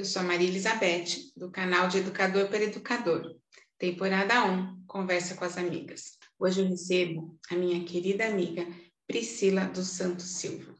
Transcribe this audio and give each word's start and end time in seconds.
Eu 0.00 0.04
sou 0.06 0.22
a 0.22 0.24
Maria 0.24 0.48
Elizabeth, 0.48 1.30
do 1.36 1.50
canal 1.50 1.86
de 1.86 1.98
Educador 1.98 2.48
para 2.48 2.62
Educador, 2.62 3.36
temporada 3.76 4.46
1, 4.46 4.84
Conversa 4.86 5.34
com 5.34 5.44
as 5.44 5.58
Amigas. 5.58 6.16
Hoje 6.38 6.62
eu 6.62 6.68
recebo 6.68 7.38
a 7.50 7.54
minha 7.54 7.84
querida 7.84 8.26
amiga 8.26 8.66
Priscila 9.06 9.66
dos 9.66 9.88
Santos 9.88 10.38
Silva. 10.38 10.74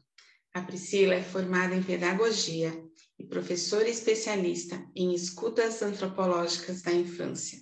A 0.55 0.63
Priscila 0.63 1.13
é 1.13 1.21
formada 1.21 1.75
em 1.75 1.83
Pedagogia 1.83 2.73
e 3.19 3.23
professora 3.23 3.87
especialista 3.87 4.83
em 4.95 5.13
escutas 5.13 5.83
antropológicas 5.83 6.81
da 6.81 6.91
infância. 6.91 7.61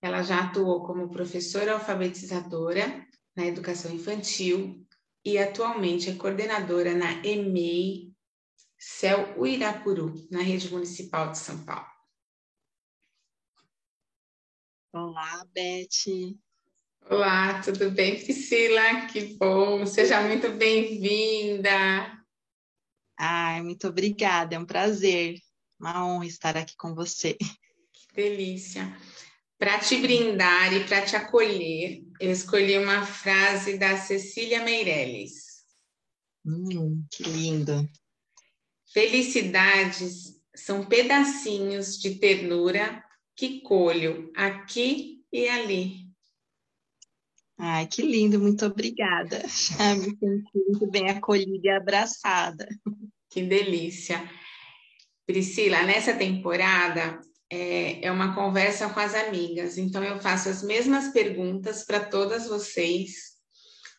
Ela 0.00 0.22
já 0.22 0.40
atuou 0.40 0.86
como 0.86 1.10
professora 1.10 1.74
alfabetizadora 1.74 3.06
na 3.36 3.44
educação 3.44 3.94
infantil 3.94 4.82
e 5.22 5.36
atualmente 5.36 6.08
é 6.08 6.14
coordenadora 6.14 6.94
na 6.94 7.12
EMEI 7.22 8.05
Céu 8.88 9.36
Uirapuru, 9.36 10.14
na 10.30 10.40
rede 10.40 10.70
municipal 10.70 11.32
de 11.32 11.38
São 11.38 11.64
Paulo. 11.64 11.90
Olá, 14.92 15.44
Beth. 15.52 16.38
Olá, 17.10 17.60
tudo 17.62 17.90
bem, 17.90 18.14
Priscila? 18.22 19.06
Que 19.08 19.34
bom, 19.34 19.84
seja 19.84 20.22
muito 20.22 20.52
bem-vinda. 20.52 22.16
Ai, 23.18 23.60
muito 23.60 23.88
obrigada, 23.88 24.54
é 24.54 24.58
um 24.58 24.64
prazer, 24.64 25.40
uma 25.80 26.06
honra 26.06 26.26
estar 26.26 26.56
aqui 26.56 26.76
com 26.76 26.94
você. 26.94 27.34
Que 27.34 28.14
delícia. 28.14 28.96
Para 29.58 29.80
te 29.80 29.96
brindar 29.96 30.72
e 30.72 30.84
para 30.86 31.04
te 31.04 31.16
acolher, 31.16 32.04
eu 32.20 32.30
escolhi 32.30 32.78
uma 32.78 33.04
frase 33.04 33.78
da 33.78 33.96
Cecília 33.96 34.62
Meirelles. 34.62 35.64
Hum, 36.46 37.04
que 37.10 37.24
lindo. 37.24 37.86
Felicidades 38.96 40.40
são 40.54 40.82
pedacinhos 40.86 41.98
de 41.98 42.14
ternura 42.14 43.04
que 43.36 43.60
colho 43.60 44.32
aqui 44.34 45.22
e 45.30 45.46
ali. 45.46 46.06
Ai, 47.58 47.86
que 47.88 48.00
lindo, 48.00 48.40
muito 48.40 48.64
obrigada. 48.64 49.42
Me 49.42 50.16
senti 50.16 50.50
muito 50.54 50.90
bem 50.90 51.10
acolhida 51.10 51.66
e 51.66 51.68
abraçada. 51.68 52.66
Que 53.28 53.42
delícia. 53.42 54.18
Priscila, 55.26 55.82
nessa 55.82 56.14
temporada 56.14 57.20
é, 57.52 58.02
é 58.02 58.10
uma 58.10 58.34
conversa 58.34 58.88
com 58.88 59.00
as 59.00 59.14
amigas, 59.14 59.76
então 59.76 60.02
eu 60.02 60.18
faço 60.22 60.48
as 60.48 60.62
mesmas 60.62 61.08
perguntas 61.08 61.84
para 61.84 62.00
todas 62.00 62.46
vocês. 62.46 63.25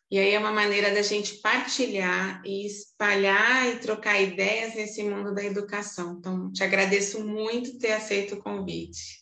E 0.09 0.17
aí 0.17 0.33
é 0.33 0.39
uma 0.39 0.53
maneira 0.53 0.93
da 0.93 1.01
gente 1.01 1.35
partilhar 1.35 2.41
e 2.45 2.65
espalhar 2.65 3.67
e 3.67 3.79
trocar 3.79 4.21
ideias 4.21 4.73
nesse 4.73 5.03
mundo 5.03 5.33
da 5.35 5.43
educação. 5.43 6.17
Então, 6.17 6.51
te 6.51 6.63
agradeço 6.63 7.25
muito 7.25 7.77
ter 7.77 7.91
aceito 7.91 8.35
o 8.35 8.41
convite. 8.41 9.21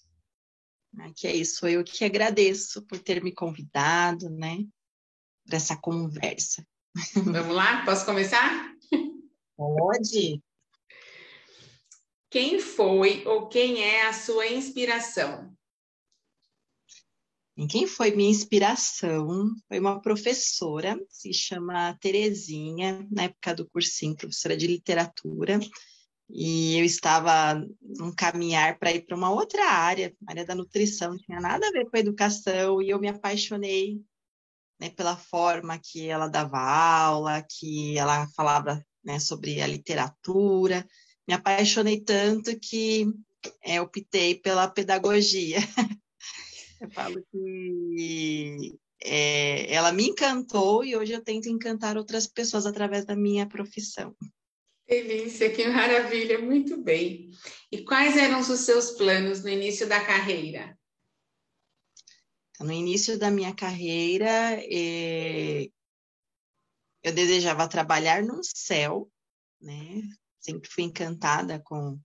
Ah, 0.99 1.11
que 1.15 1.27
é 1.27 1.35
isso, 1.35 1.67
eu 1.67 1.83
que 1.83 2.05
agradeço 2.05 2.85
por 2.85 2.99
ter 2.99 3.21
me 3.23 3.33
convidado, 3.33 4.29
né, 4.29 4.63
para 5.45 5.57
essa 5.57 5.75
conversa. 5.75 6.65
Vamos 7.15 7.55
lá? 7.55 7.83
Posso 7.83 8.05
começar? 8.05 8.71
Pode. 9.57 10.41
Quem 12.29 12.59
foi 12.59 13.25
ou 13.25 13.47
quem 13.47 13.81
é 13.81 14.07
a 14.07 14.13
sua 14.13 14.47
inspiração? 14.47 15.54
E 17.57 17.67
quem 17.67 17.87
foi 17.87 18.11
minha 18.11 18.29
inspiração? 18.29 19.27
Foi 19.67 19.79
uma 19.79 20.01
professora, 20.01 20.99
se 21.09 21.33
chama 21.33 21.97
Terezinha, 22.01 23.07
na 23.09 23.23
época 23.23 23.55
do 23.55 23.69
cursinho, 23.69 24.15
professora 24.15 24.57
de 24.57 24.67
literatura, 24.67 25.59
e 26.29 26.77
eu 26.77 26.83
estava 26.83 27.65
num 27.81 28.13
caminhar 28.13 28.77
para 28.77 28.91
ir 28.91 29.05
para 29.05 29.15
uma 29.15 29.31
outra 29.31 29.63
área, 29.69 30.13
área 30.27 30.45
da 30.45 30.53
nutrição, 30.53 31.11
não 31.11 31.17
tinha 31.17 31.39
nada 31.39 31.67
a 31.67 31.71
ver 31.71 31.85
com 31.89 31.95
a 31.95 31.99
educação, 31.99 32.81
e 32.81 32.89
eu 32.89 32.99
me 32.99 33.07
apaixonei 33.07 34.01
né, 34.79 34.89
pela 34.89 35.15
forma 35.15 35.79
que 35.81 36.07
ela 36.07 36.27
dava 36.27 36.59
aula, 36.59 37.41
que 37.41 37.97
ela 37.97 38.27
falava 38.35 38.85
né, 39.01 39.17
sobre 39.17 39.61
a 39.61 39.67
literatura, 39.67 40.85
me 41.25 41.33
apaixonei 41.33 42.01
tanto 42.01 42.59
que 42.59 43.07
é, 43.63 43.79
optei 43.79 44.35
pela 44.35 44.67
pedagogia. 44.67 45.59
eu 46.85 46.91
falo 46.91 47.23
que 47.31 48.77
é, 49.03 49.73
ela 49.73 49.91
me 49.91 50.07
encantou 50.07 50.83
e 50.83 50.95
hoje 50.95 51.13
eu 51.13 51.23
tento 51.23 51.49
encantar 51.49 51.97
outras 51.97 52.27
pessoas 52.27 52.65
através 52.65 53.05
da 53.05 53.15
minha 53.15 53.47
profissão. 53.47 54.15
Delícia, 54.87 55.51
que 55.51 55.67
maravilha, 55.67 56.39
muito 56.39 56.77
bem. 56.77 57.31
E 57.71 57.83
quais 57.83 58.15
eram 58.15 58.39
os 58.39 58.59
seus 58.59 58.91
planos 58.91 59.43
no 59.43 59.49
início 59.49 59.87
da 59.87 60.03
carreira? 60.03 60.77
No 62.59 62.71
início 62.71 63.17
da 63.17 63.29
minha 63.29 63.53
carreira, 63.53 64.59
eh, 64.61 65.69
eu 67.03 67.13
desejava 67.13 67.67
trabalhar 67.67 68.23
no 68.23 68.41
céu, 68.43 69.09
né? 69.59 70.01
sempre 70.39 70.69
fui 70.69 70.83
encantada 70.83 71.59
com 71.59 71.99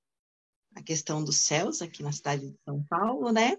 a 0.74 0.82
questão 0.82 1.22
dos 1.22 1.36
céus 1.36 1.82
aqui 1.82 2.02
na 2.02 2.12
cidade 2.12 2.50
de 2.50 2.58
São 2.64 2.82
Paulo, 2.84 3.30
né? 3.30 3.56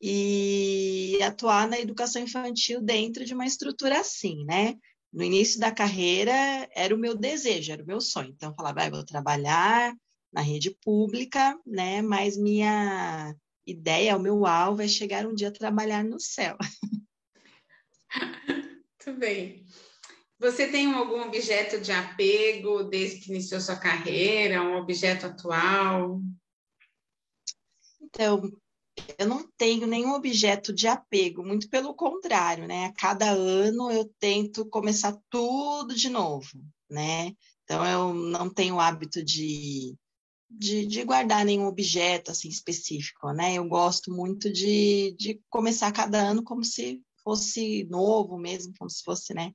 E 0.00 1.18
atuar 1.22 1.68
na 1.68 1.78
educação 1.78 2.22
infantil 2.22 2.80
dentro 2.80 3.24
de 3.24 3.34
uma 3.34 3.46
estrutura 3.46 4.00
assim, 4.00 4.44
né? 4.44 4.76
No 5.12 5.22
início 5.22 5.60
da 5.60 5.70
carreira 5.70 6.32
era 6.74 6.94
o 6.94 6.98
meu 6.98 7.16
desejo, 7.16 7.72
era 7.72 7.82
o 7.82 7.86
meu 7.86 8.00
sonho. 8.00 8.30
Então 8.30 8.50
eu 8.50 8.54
falava, 8.54 8.82
ah, 8.82 8.90
vou 8.90 9.04
trabalhar 9.04 9.92
na 10.32 10.40
rede 10.40 10.70
pública, 10.82 11.58
né? 11.66 12.00
Mas 12.00 12.36
minha 12.38 13.34
ideia, 13.66 14.16
o 14.16 14.20
meu 14.20 14.46
alvo 14.46 14.82
é 14.82 14.88
chegar 14.88 15.26
um 15.26 15.34
dia 15.34 15.48
a 15.48 15.52
trabalhar 15.52 16.04
no 16.04 16.20
céu. 16.20 16.56
Muito 19.06 19.18
bem. 19.18 19.64
Você 20.38 20.68
tem 20.68 20.90
algum 20.92 21.20
objeto 21.20 21.80
de 21.80 21.92
apego 21.92 22.84
desde 22.84 23.20
que 23.20 23.30
iniciou 23.30 23.60
sua 23.60 23.76
carreira, 23.76 24.62
um 24.62 24.76
objeto 24.76 25.26
atual? 25.26 26.22
Então, 28.00 28.50
eu 29.18 29.28
não 29.28 29.48
tenho 29.56 29.86
nenhum 29.86 30.12
objeto 30.14 30.72
de 30.72 30.86
apego, 30.88 31.44
muito 31.44 31.68
pelo 31.68 31.94
contrário, 31.94 32.66
né? 32.66 32.86
A 32.86 32.92
cada 32.92 33.30
ano 33.30 33.90
eu 33.90 34.04
tento 34.18 34.66
começar 34.66 35.16
tudo 35.28 35.94
de 35.94 36.08
novo, 36.08 36.48
né? 36.90 37.32
Então, 37.64 37.84
eu 37.86 38.14
não 38.14 38.52
tenho 38.52 38.76
o 38.76 38.80
hábito 38.80 39.22
de, 39.22 39.94
de, 40.50 40.86
de, 40.86 41.04
guardar 41.04 41.44
nenhum 41.44 41.66
objeto 41.66 42.30
assim 42.30 42.48
específico, 42.48 43.32
né? 43.32 43.54
Eu 43.54 43.68
gosto 43.68 44.12
muito 44.12 44.52
de, 44.52 45.14
de 45.18 45.40
começar 45.48 45.92
cada 45.92 46.18
ano 46.20 46.42
como 46.42 46.64
se 46.64 47.00
fosse 47.22 47.84
novo 47.84 48.38
mesmo, 48.38 48.72
como 48.78 48.90
se 48.90 49.02
fosse, 49.04 49.34
né? 49.34 49.52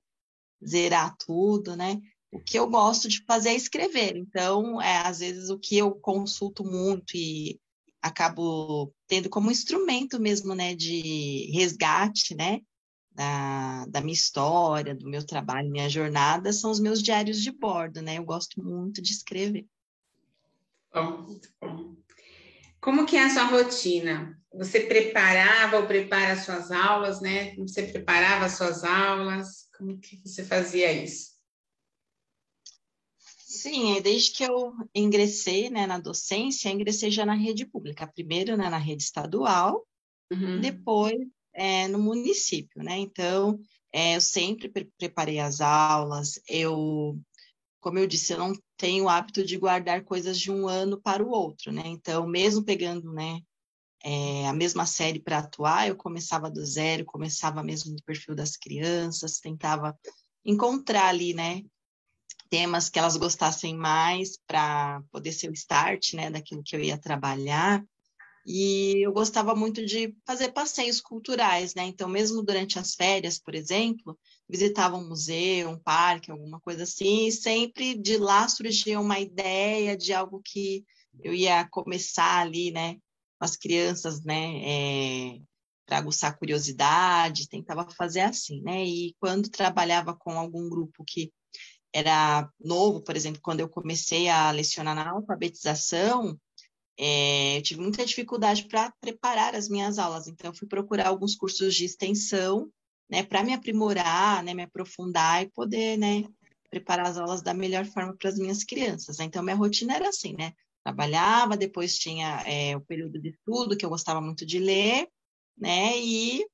zerar 0.63 1.15
tudo, 1.17 1.75
né? 1.75 1.99
O 2.31 2.39
que 2.39 2.57
eu 2.57 2.69
gosto 2.69 3.07
de 3.07 3.23
fazer 3.25 3.49
é 3.49 3.55
escrever. 3.55 4.17
Então, 4.17 4.81
é, 4.81 4.97
às 4.97 5.19
vezes, 5.19 5.49
o 5.49 5.59
que 5.59 5.77
eu 5.77 5.95
consulto 5.95 6.63
muito 6.63 7.15
e 7.15 7.59
acabo 8.05 8.93
tendo 9.07 9.29
como 9.29 9.49
instrumento 9.49 10.19
mesmo, 10.19 10.53
né, 10.53 10.75
de 10.75 11.49
resgate, 11.51 12.35
né, 12.35 12.61
da, 13.11 13.85
da 13.87 14.01
minha 14.01 14.13
história, 14.13 14.93
do 14.93 15.09
meu 15.09 15.25
trabalho, 15.25 15.71
minha 15.71 15.89
jornada, 15.89 16.53
são 16.53 16.69
os 16.69 16.79
meus 16.79 17.01
diários 17.01 17.41
de 17.41 17.51
bordo, 17.51 18.01
né? 18.01 18.17
Eu 18.19 18.23
gosto 18.23 18.63
muito 18.63 19.01
de 19.01 19.11
escrever. 19.11 19.65
Bom. 20.93 21.39
Como 22.79 23.05
que 23.05 23.15
é 23.15 23.23
a 23.23 23.29
sua 23.29 23.45
rotina? 23.45 24.39
Você 24.53 24.81
preparava 24.81 25.77
ou 25.77 25.87
prepara 25.87 26.35
suas 26.35 26.69
aulas, 26.71 27.21
né? 27.21 27.55
Você 27.55 27.83
preparava 27.83 28.47
suas 28.49 28.83
aulas? 28.83 29.67
Como 29.77 29.97
que 29.97 30.21
você 30.23 30.43
fazia 30.43 30.91
isso? 30.91 31.34
Sim, 33.61 34.01
desde 34.01 34.31
que 34.31 34.43
eu 34.43 34.73
ingressei 34.93 35.69
né, 35.69 35.87
na 35.87 35.99
docência, 35.99 36.69
ingressei 36.69 37.09
já 37.09 37.25
na 37.25 37.33
rede 37.33 37.65
pública. 37.65 38.07
Primeiro 38.07 38.57
né, 38.57 38.69
na 38.69 38.77
rede 38.77 39.03
estadual, 39.03 39.85
uhum. 40.31 40.59
depois 40.59 41.17
é, 41.53 41.87
no 41.87 41.99
município, 41.99 42.83
né? 42.83 42.97
Então, 42.97 43.59
é, 43.91 44.17
eu 44.17 44.21
sempre 44.21 44.67
pre 44.69 44.91
preparei 44.97 45.39
as 45.39 45.61
aulas, 45.61 46.39
eu, 46.49 47.17
como 47.79 47.97
eu 47.97 48.05
disse, 48.05 48.33
eu 48.33 48.37
não 48.37 48.53
tenho 48.77 49.05
o 49.05 49.09
hábito 49.09 49.43
de 49.45 49.57
guardar 49.57 50.03
coisas 50.03 50.37
de 50.37 50.51
um 50.51 50.67
ano 50.67 50.99
para 51.01 51.23
o 51.23 51.29
outro, 51.29 51.71
né? 51.71 51.83
Então, 51.85 52.27
mesmo 52.27 52.63
pegando, 52.63 53.13
né, 53.13 53.39
é, 54.03 54.47
a 54.47 54.53
mesma 54.53 54.85
série 54.85 55.19
para 55.19 55.39
atuar, 55.39 55.87
eu 55.87 55.95
começava 55.95 56.51
do 56.51 56.63
zero, 56.65 57.05
começava 57.05 57.63
mesmo 57.63 57.95
do 57.95 58.03
perfil 58.03 58.35
das 58.35 58.57
crianças, 58.57 59.39
tentava 59.39 59.97
encontrar 60.43 61.07
ali, 61.07 61.33
né, 61.33 61.63
temas 62.55 62.87
que 62.87 62.97
elas 62.97 63.17
gostassem 63.17 63.75
mais 63.75 64.37
para 64.47 65.03
poder 65.11 65.33
ser 65.33 65.49
o 65.49 65.53
start, 65.53 66.13
né, 66.13 66.29
daquilo 66.29 66.63
que 66.63 66.73
eu 66.73 66.79
ia 66.79 66.97
trabalhar. 66.97 67.83
E 68.47 69.05
eu 69.05 69.11
gostava 69.11 69.53
muito 69.53 69.85
de 69.85 70.15
fazer 70.25 70.53
passeios 70.53 71.01
culturais, 71.01 71.75
né? 71.75 71.83
Então, 71.83 72.07
mesmo 72.07 72.41
durante 72.41 72.79
as 72.79 72.95
férias, 72.95 73.37
por 73.39 73.55
exemplo, 73.55 74.17
visitava 74.47 74.95
um 74.95 75.05
museu, 75.05 75.69
um 75.69 75.79
parque, 75.79 76.31
alguma 76.31 76.61
coisa 76.61 76.83
assim, 76.83 77.27
e 77.27 77.31
sempre 77.31 77.93
de 77.95 78.17
lá 78.17 78.47
surgia 78.47 79.01
uma 79.01 79.19
ideia 79.19 79.97
de 79.97 80.13
algo 80.13 80.39
que 80.41 80.85
eu 81.23 81.33
ia 81.33 81.67
começar 81.67 82.39
ali, 82.39 82.71
né? 82.71 82.93
Com 83.37 83.45
as 83.45 83.57
crianças, 83.57 84.23
né? 84.23 84.61
É, 84.63 85.39
para 85.85 85.97
aguçar 85.97 86.37
curiosidade, 86.37 87.49
tentava 87.49 87.85
fazer 87.97 88.21
assim, 88.21 88.61
né? 88.61 88.85
E 88.85 89.13
quando 89.19 89.49
trabalhava 89.49 90.15
com 90.15 90.39
algum 90.39 90.69
grupo 90.69 91.03
que 91.05 91.33
era 91.95 92.51
novo, 92.59 92.99
por 92.99 93.15
exemplo, 93.15 93.39
quando 93.41 93.61
eu 93.61 93.69
comecei 93.69 94.27
a 94.27 94.51
lecionar 94.51 94.93
na 94.93 95.11
alfabetização, 95.11 96.37
é, 96.97 97.57
eu 97.57 97.61
tive 97.61 97.79
muita 97.79 98.05
dificuldade 98.05 98.67
para 98.67 98.93
preparar 98.99 99.55
as 99.55 99.69
minhas 99.69 99.97
aulas, 99.97 100.27
então 100.27 100.53
fui 100.53 100.67
procurar 100.67 101.07
alguns 101.07 101.35
cursos 101.37 101.73
de 101.73 101.85
extensão, 101.85 102.69
né, 103.09 103.23
para 103.23 103.45
me 103.45 103.53
aprimorar, 103.53 104.43
né, 104.43 104.53
me 104.53 104.63
aprofundar 104.63 105.41
e 105.43 105.49
poder, 105.51 105.97
né, 105.97 106.25
preparar 106.69 107.07
as 107.07 107.17
aulas 107.17 107.41
da 107.41 107.53
melhor 107.53 107.85
forma 107.85 108.13
para 108.17 108.29
as 108.29 108.37
minhas 108.37 108.65
crianças. 108.65 109.21
Então 109.21 109.41
minha 109.41 109.55
rotina 109.55 109.95
era 109.95 110.09
assim, 110.09 110.35
né, 110.37 110.51
trabalhava, 110.83 111.55
depois 111.55 111.97
tinha 111.97 112.43
é, 112.45 112.75
o 112.75 112.81
período 112.81 113.21
de 113.21 113.29
estudo 113.29 113.77
que 113.77 113.85
eu 113.85 113.89
gostava 113.89 114.19
muito 114.19 114.45
de 114.45 114.59
ler, 114.59 115.07
né, 115.57 115.97
e 115.97 116.45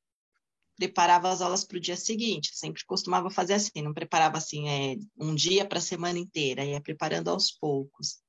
preparava 0.82 1.30
as 1.30 1.42
aulas 1.42 1.64
para 1.64 1.78
o 1.78 1.80
dia 1.80 1.96
seguinte. 1.96 2.50
sempre 2.56 2.84
costumava 2.86 3.30
fazer 3.30 3.54
assim, 3.54 3.84
não 3.84 3.94
preparava 3.94 4.40
assim 4.40 4.68
é, 4.68 4.96
um 5.16 5.36
dia 5.36 5.64
para 5.64 5.78
a 5.78 5.82
semana 5.82 6.18
inteira, 6.18 6.66
ia 6.66 6.82
preparando 6.82 7.30
aos 7.30 7.52
poucos. 7.52 8.20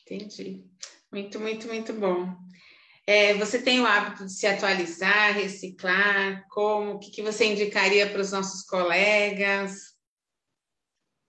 Entendi. 0.00 0.64
Muito, 1.12 1.38
muito, 1.38 1.68
muito 1.68 1.92
bom. 1.92 2.34
É, 3.06 3.34
você 3.34 3.60
tem 3.60 3.80
o 3.80 3.86
hábito 3.86 4.24
de 4.24 4.32
se 4.32 4.46
atualizar, 4.46 5.34
reciclar? 5.34 6.46
Como? 6.48 6.92
O 6.92 6.98
que, 6.98 7.10
que 7.10 7.22
você 7.22 7.44
indicaria 7.44 8.10
para 8.10 8.20
os 8.22 8.32
nossos 8.32 8.62
colegas? 8.62 9.94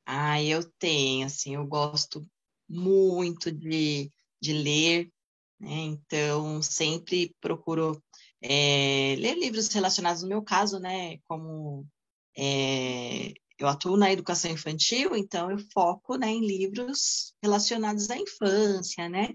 Ah, 0.06 0.42
eu 0.42 0.64
tenho, 0.80 1.26
assim, 1.26 1.56
eu 1.56 1.68
gosto 1.68 2.26
muito 2.68 3.52
de, 3.52 4.10
de 4.42 4.54
ler, 4.54 5.12
né? 5.60 5.72
Então, 5.72 6.62
sempre 6.62 7.36
procuro 7.42 8.02
é, 8.42 9.16
ler 9.18 9.38
livros 9.38 9.68
relacionados, 9.68 10.24
no 10.24 10.30
meu 10.30 10.42
caso, 10.42 10.80
né? 10.80 11.18
Como 11.28 11.86
é, 12.38 13.34
eu 13.58 13.68
atuo 13.68 13.98
na 13.98 14.12
educação 14.12 14.50
infantil, 14.50 15.16
então 15.16 15.52
eu 15.52 15.58
foco 15.74 16.16
né, 16.16 16.30
em 16.30 16.46
livros 16.46 17.34
relacionados 17.44 18.10
à 18.10 18.18
infância, 18.18 19.10
né? 19.10 19.34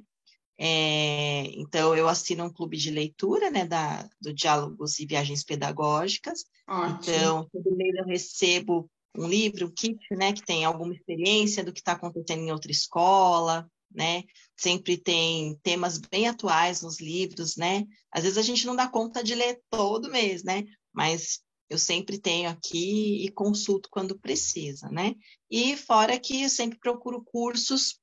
É, 0.57 1.47
então, 1.57 1.97
eu 1.97 2.09
assino 2.09 2.45
um 2.45 2.53
clube 2.53 2.77
de 2.77 2.91
leitura, 2.91 3.51
né, 3.51 3.67
da, 3.67 4.09
do 4.21 4.33
Diálogos 4.33 5.01
e 5.01 5.07
Viagens 5.07 5.43
Pedagógicas. 5.43 6.45
Ótimo. 6.67 6.99
Então, 7.01 7.49
todo 7.53 7.77
mês 7.77 7.95
eu 7.97 8.05
recebo 8.05 8.91
um 9.17 9.27
livro, 9.27 9.67
um 9.67 9.71
kit, 9.71 9.99
né, 10.13 10.33
que 10.33 10.45
tem 10.45 10.65
alguma 10.65 10.95
experiência 10.95 11.65
do 11.65 11.73
que 11.73 11.81
está 11.81 11.93
acontecendo 11.93 12.41
em 12.41 12.53
outra 12.53 12.71
escola, 12.71 13.69
né? 13.91 14.23
Sempre 14.57 14.97
tem 14.97 15.59
temas 15.63 15.99
bem 15.99 16.29
atuais 16.29 16.81
nos 16.83 17.01
livros, 17.01 17.57
né? 17.57 17.85
Às 18.13 18.23
vezes 18.23 18.39
a 18.39 18.43
gente 18.43 18.67
não 18.67 18.77
dá 18.77 18.89
conta 18.89 19.23
de 19.23 19.35
ler 19.35 19.61
todo 19.71 20.11
mês, 20.11 20.45
né? 20.45 20.65
Mas 20.93 21.41
eu 21.69 21.79
sempre 21.79 22.19
tenho 22.19 22.49
aqui 22.49 23.25
e 23.25 23.31
consulto 23.31 23.89
quando 23.91 24.19
precisa, 24.19 24.89
né? 24.89 25.15
E 25.51 25.77
fora 25.77 26.19
que 26.19 26.43
eu 26.43 26.49
sempre 26.49 26.79
procuro 26.79 27.25
cursos 27.25 27.99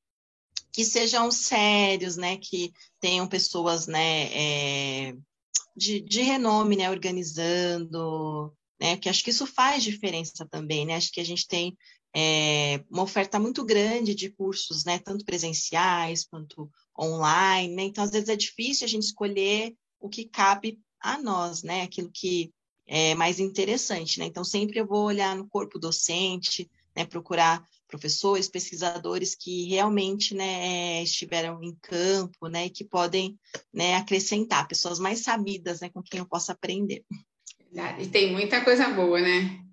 que 0.72 0.86
sejam 0.86 1.30
sérios, 1.32 2.16
né, 2.16 2.38
que 2.38 2.72
tenham 3.00 3.28
pessoas, 3.28 3.88
né, 3.88 4.30
é, 4.34 5.16
de, 5.76 6.02
de 6.02 6.22
renome, 6.22 6.78
né, 6.78 6.90
organizando, 6.90 8.54
né, 8.80 8.98
que 8.98 9.10
acho 9.10 9.24
que 9.24 9.32
isso 9.32 9.46
faz 9.46 9.84
diferença 9.84 10.48
também, 10.50 10.86
né, 10.86 10.96
acho 10.96 11.12
que 11.12 11.20
a 11.20 11.26
gente 11.26 11.46
tem 11.48 11.78
é, 12.16 12.84
uma 12.90 13.04
oferta 13.04 13.40
muito 13.40 13.64
grande 13.64 14.14
de 14.14 14.30
cursos, 14.30 14.84
né, 14.84 15.00
tanto 15.00 15.26
presenciais 15.26 16.26
quanto 16.26 16.70
online, 17.00 17.74
né, 17.74 17.84
então 17.84 18.04
às 18.04 18.12
vezes 18.12 18.30
é 18.30 18.36
difícil 18.36 18.86
a 18.86 18.90
gente 18.90 19.04
escolher 19.04 19.76
o 20.00 20.10
que 20.10 20.26
cabe 20.26 20.80
a 21.00 21.18
nós, 21.18 21.64
né, 21.64 21.84
aquilo 21.84 22.12
que 22.14 22.52
é 22.86 23.16
mais 23.16 23.40
interessante, 23.40 24.20
né, 24.20 24.26
então 24.26 24.44
sempre 24.44 24.80
eu 24.80 24.86
vou 24.86 25.06
olhar 25.06 25.36
no 25.36 25.48
corpo 25.48 25.80
docente, 25.80 26.70
né, 26.96 27.06
procurar 27.06 27.66
professores, 27.88 28.48
pesquisadores 28.48 29.36
que 29.36 29.66
realmente 29.66 30.34
né, 30.34 31.04
estiveram 31.04 31.62
em 31.62 31.76
campo, 31.82 32.48
né, 32.48 32.66
e 32.66 32.70
que 32.70 32.84
podem 32.84 33.38
né, 33.74 33.96
acrescentar, 33.96 34.68
pessoas 34.68 35.00
mais 35.00 35.20
sabidas, 35.20 35.82
né, 35.82 35.90
com 35.90 36.02
quem 36.02 36.20
eu 36.20 36.26
possa 36.26 36.54
aprender. 36.54 37.04
E 38.00 38.08
tem 38.08 38.32
muita 38.32 38.64
coisa 38.64 38.90
boa, 38.90 39.22
né? 39.22 39.64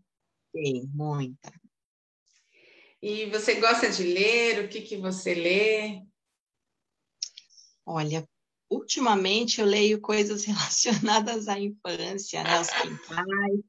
Tem, 0.52 0.88
muita. 0.94 1.52
E 3.00 3.26
você 3.26 3.54
gosta 3.54 3.88
de 3.90 4.02
ler? 4.02 4.64
O 4.64 4.68
que, 4.68 4.82
que 4.82 4.96
você 4.96 5.34
lê? 5.34 6.02
Olha, 7.86 8.28
ultimamente 8.70 9.60
eu 9.60 9.66
leio 9.66 10.00
coisas 10.00 10.44
relacionadas 10.46 11.48
à 11.48 11.58
infância, 11.58 12.42
né, 12.42 12.56
aos 12.56 12.70
quintais, 12.70 13.60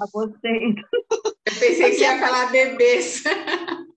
a 0.00 0.06
vocês. 0.12 0.74
Eu 1.46 1.54
pensei 1.58 1.90
que 1.90 2.00
ia 2.00 2.18
falar 2.18 2.50
bebês. 2.50 3.22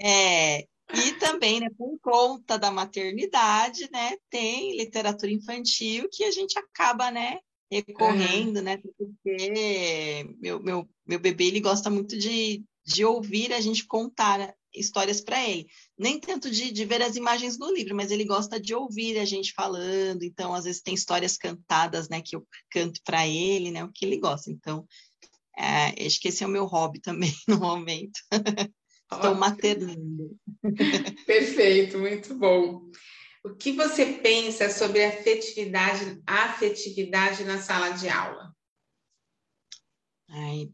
É, 0.00 0.60
e 0.60 1.12
também, 1.18 1.58
né, 1.58 1.68
por 1.76 1.98
conta 2.00 2.56
da 2.56 2.70
maternidade, 2.70 3.90
né, 3.90 4.16
tem 4.30 4.76
literatura 4.76 5.32
infantil 5.32 6.08
que 6.08 6.22
a 6.22 6.30
gente 6.30 6.56
acaba, 6.56 7.10
né, 7.10 7.40
recorrendo, 7.68 8.58
uhum. 8.58 8.62
né, 8.62 8.76
porque 8.96 10.24
meu, 10.40 10.62
meu, 10.62 10.88
meu 11.04 11.18
bebê, 11.18 11.46
ele 11.46 11.58
gosta 11.58 11.90
muito 11.90 12.16
de, 12.16 12.64
de 12.88 13.04
ouvir 13.04 13.52
a 13.52 13.60
gente 13.60 13.86
contar 13.86 14.54
histórias 14.74 15.20
para 15.20 15.46
ele. 15.46 15.68
Nem 15.98 16.18
tanto 16.18 16.50
de, 16.50 16.72
de 16.72 16.84
ver 16.86 17.02
as 17.02 17.16
imagens 17.16 17.58
no 17.58 17.70
livro, 17.70 17.94
mas 17.94 18.10
ele 18.10 18.24
gosta 18.24 18.58
de 18.58 18.74
ouvir 18.74 19.18
a 19.18 19.26
gente 19.26 19.52
falando, 19.52 20.22
então 20.22 20.54
às 20.54 20.64
vezes 20.64 20.80
tem 20.80 20.94
histórias 20.94 21.36
cantadas, 21.36 22.08
né, 22.08 22.22
que 22.22 22.34
eu 22.34 22.46
canto 22.70 23.00
para 23.04 23.26
ele, 23.26 23.70
né, 23.70 23.84
o 23.84 23.92
que 23.92 24.06
ele 24.06 24.16
gosta. 24.16 24.50
Então, 24.50 24.86
é, 25.56 26.06
acho 26.06 26.18
que 26.18 26.28
esse 26.28 26.42
é 26.42 26.46
o 26.46 26.50
meu 26.50 26.64
hobby 26.64 26.98
também 26.98 27.32
no 27.46 27.58
momento. 27.58 28.18
Estou 29.12 29.34
maternando. 29.34 30.36
Perfeito, 31.26 31.98
muito 31.98 32.34
bom. 32.34 32.90
O 33.44 33.54
que 33.54 33.72
você 33.72 34.14
pensa 34.14 34.70
sobre 34.70 35.04
a 35.04 35.08
afetividade, 35.08 36.22
afetividade 36.26 37.44
na 37.44 37.60
sala 37.60 37.90
de 37.90 38.08
aula? 38.08 38.52
Ai, 40.30 40.70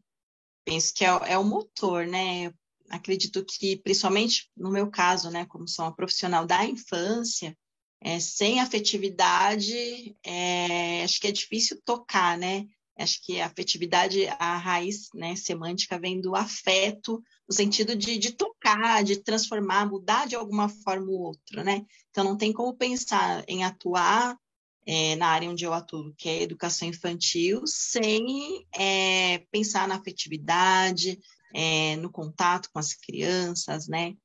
penso 0.65 0.93
que 0.95 1.05
é, 1.05 1.09
é, 1.09 1.39
o 1.39 1.45
motor, 1.45 2.07
né? 2.07 2.53
Acredito 2.91 3.45
que, 3.45 3.77
principalmente 3.77 4.51
no 4.57 4.71
meu 4.71 4.91
caso, 4.91 5.31
né, 5.31 5.47
como 5.47 5.67
sou 5.67 5.85
uma 5.85 5.95
profissional 5.95 6.47
da 6.47 6.65
infância, 6.65 7.57
é, 8.01 8.21
sem 8.21 8.61
afetividade, 8.61 10.15
é, 10.23 11.03
acho 11.03 11.21
que 11.21 11.27
é 11.27 11.33
difícil 11.33 11.81
tocar, 11.85 12.37
né? 12.37 12.67
Acho 12.97 13.21
que 13.23 13.41
a 13.41 13.47
afetividade, 13.47 14.27
a 14.39 14.57
raiz 14.57 15.09
né, 15.15 15.35
semântica 15.35 15.99
vem 15.99 16.21
do 16.21 16.37
afeto, 16.37 17.21
no 17.49 17.55
sentido 17.55 17.97
de, 17.97 18.19
de 18.19 18.33
tocar, 18.33 19.03
de 19.03 19.17
transformar, 19.17 19.89
mudar 19.89 20.29
de 20.29 20.37
alguma 20.37 20.69
forma 20.69 21.07
o 21.07 21.21
outro, 21.21 21.65
né? 21.65 21.85
Então, 22.11 22.23
não 22.23 22.37
tem 22.37 22.53
como 22.53 22.77
pensar 22.77 23.43
em 23.49 23.65
atuar 23.65 24.39
é, 24.87 25.17
na 25.17 25.29
área 25.29 25.51
onde 25.51 25.65
eu 25.65 25.73
atuo, 25.73 26.15
que 26.17 26.29
é 26.29 26.43
educação 26.43 26.89
infantil, 26.89 27.63
sem 27.67 28.67
é, 28.75 29.39
pensar 29.51 29.89
na 29.89 29.97
afetividade, 29.97 31.19
é, 31.55 31.97
no 31.97 32.11
contato 32.11 32.71
com 32.73 32.79
as 32.79 32.95
crianças, 32.95 33.89
né? 33.89 34.17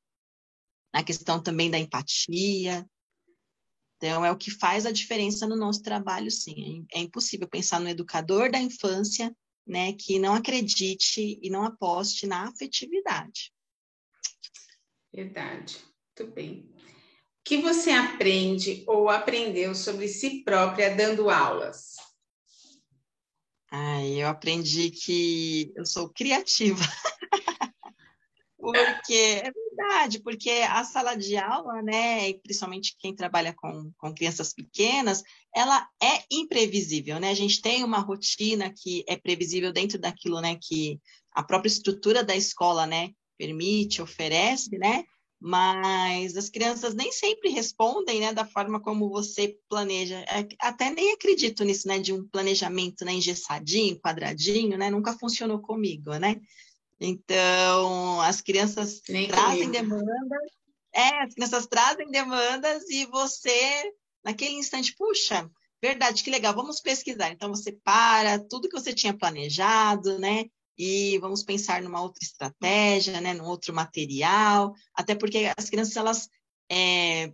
Na 0.92 1.04
questão 1.04 1.42
também 1.42 1.70
da 1.70 1.78
empatia, 1.78 2.86
então, 4.02 4.24
é 4.24 4.32
o 4.32 4.36
que 4.36 4.50
faz 4.50 4.86
a 4.86 4.90
diferença 4.90 5.46
no 5.46 5.54
nosso 5.54 5.82
trabalho, 5.82 6.30
sim. 6.30 6.86
É, 6.90 7.00
é 7.00 7.02
impossível 7.02 7.46
pensar 7.46 7.78
no 7.78 7.88
educador 7.88 8.50
da 8.50 8.58
infância 8.58 9.30
né, 9.66 9.92
que 9.92 10.18
não 10.18 10.34
acredite 10.34 11.38
e 11.42 11.50
não 11.50 11.64
aposte 11.64 12.26
na 12.26 12.48
afetividade. 12.48 13.52
Verdade. 15.12 15.78
Muito 16.18 16.34
bem. 16.34 16.74
Que 17.50 17.56
você 17.56 17.90
aprende 17.90 18.84
ou 18.86 19.08
aprendeu 19.08 19.74
sobre 19.74 20.06
si 20.06 20.44
própria 20.44 20.94
dando 20.94 21.28
aulas? 21.28 21.96
Ah, 23.68 24.06
eu 24.06 24.28
aprendi 24.28 24.92
que 24.92 25.72
eu 25.74 25.84
sou 25.84 26.08
criativa. 26.10 26.78
Porque 28.56 29.42
é 29.42 29.50
verdade, 29.50 30.20
porque 30.22 30.50
a 30.50 30.84
sala 30.84 31.16
de 31.16 31.36
aula, 31.36 31.82
né, 31.82 32.28
e 32.28 32.38
principalmente 32.38 32.94
quem 32.96 33.16
trabalha 33.16 33.52
com, 33.52 33.90
com 33.98 34.14
crianças 34.14 34.52
pequenas, 34.52 35.24
ela 35.52 35.88
é 36.00 36.22
imprevisível, 36.30 37.18
né? 37.18 37.30
A 37.30 37.34
gente 37.34 37.60
tem 37.60 37.82
uma 37.82 37.98
rotina 37.98 38.72
que 38.72 39.02
é 39.08 39.16
previsível 39.16 39.72
dentro 39.72 39.98
daquilo, 39.98 40.40
né, 40.40 40.56
que 40.62 41.00
a 41.32 41.42
própria 41.42 41.68
estrutura 41.68 42.22
da 42.22 42.36
escola, 42.36 42.86
né, 42.86 43.10
permite, 43.36 44.00
oferece, 44.00 44.78
né? 44.78 45.04
Mas 45.40 46.36
as 46.36 46.50
crianças 46.50 46.94
nem 46.94 47.10
sempre 47.10 47.48
respondem, 47.48 48.20
né, 48.20 48.32
da 48.32 48.44
forma 48.44 48.78
como 48.78 49.08
você 49.08 49.56
planeja. 49.68 50.18
É, 50.28 50.46
até 50.60 50.90
nem 50.90 51.12
acredito 51.12 51.64
nisso, 51.64 51.88
né, 51.88 51.98
de 51.98 52.12
um 52.12 52.28
planejamento, 52.28 53.04
né, 53.04 53.12
engessadinho, 53.12 53.98
quadradinho, 53.98 54.76
né, 54.76 54.90
nunca 54.90 55.16
funcionou 55.16 55.58
comigo, 55.60 56.14
né? 56.16 56.40
Então, 57.00 58.20
as 58.20 58.42
crianças 58.42 59.00
nem 59.08 59.28
trazem 59.28 59.70
demandas, 59.70 60.50
é, 60.94 61.22
as 61.22 61.32
crianças 61.32 61.66
trazem 61.66 62.10
demandas 62.10 62.90
e 62.90 63.06
você, 63.06 63.94
naquele 64.22 64.56
instante, 64.56 64.94
puxa, 64.94 65.50
verdade, 65.82 66.22
que 66.22 66.30
legal, 66.30 66.54
vamos 66.54 66.80
pesquisar. 66.80 67.30
Então, 67.30 67.48
você 67.48 67.72
para 67.72 68.38
tudo 68.38 68.68
que 68.68 68.78
você 68.78 68.92
tinha 68.92 69.16
planejado, 69.16 70.18
né? 70.18 70.44
E 70.82 71.18
vamos 71.18 71.42
pensar 71.42 71.82
numa 71.82 72.00
outra 72.00 72.24
estratégia, 72.24 73.20
né, 73.20 73.34
num 73.34 73.44
outro 73.44 73.74
material, 73.74 74.72
até 74.94 75.14
porque 75.14 75.52
as 75.54 75.68
crianças 75.68 75.94
elas 75.94 76.28
é, 76.72 77.30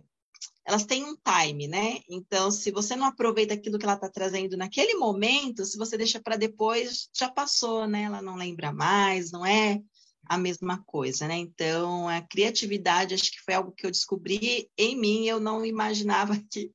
elas 0.65 0.83
têm 0.83 1.05
um 1.05 1.15
time, 1.15 1.65
né? 1.65 1.99
Então, 2.09 2.51
se 2.51 2.71
você 2.71 2.93
não 2.93 3.05
aproveita 3.05 3.53
aquilo 3.53 3.79
que 3.79 3.85
ela 3.85 3.93
está 3.93 4.09
trazendo 4.09 4.57
naquele 4.57 4.95
momento, 4.95 5.63
se 5.63 5.77
você 5.77 5.97
deixa 5.97 6.19
para 6.19 6.35
depois, 6.35 7.09
já 7.17 7.29
passou, 7.29 7.87
né? 7.87 8.03
Ela 8.03 8.21
não 8.21 8.35
lembra 8.35 8.73
mais, 8.73 9.31
não 9.31 9.45
é 9.45 9.81
a 10.25 10.37
mesma 10.37 10.83
coisa, 10.83 11.25
né? 11.25 11.37
Então, 11.37 12.09
a 12.09 12.19
criatividade, 12.19 13.15
acho 13.15 13.31
que 13.31 13.41
foi 13.45 13.53
algo 13.53 13.71
que 13.71 13.85
eu 13.85 13.91
descobri 13.91 14.69
em 14.77 14.99
mim, 14.99 15.25
eu 15.25 15.39
não 15.39 15.65
imaginava 15.65 16.33
que, 16.51 16.69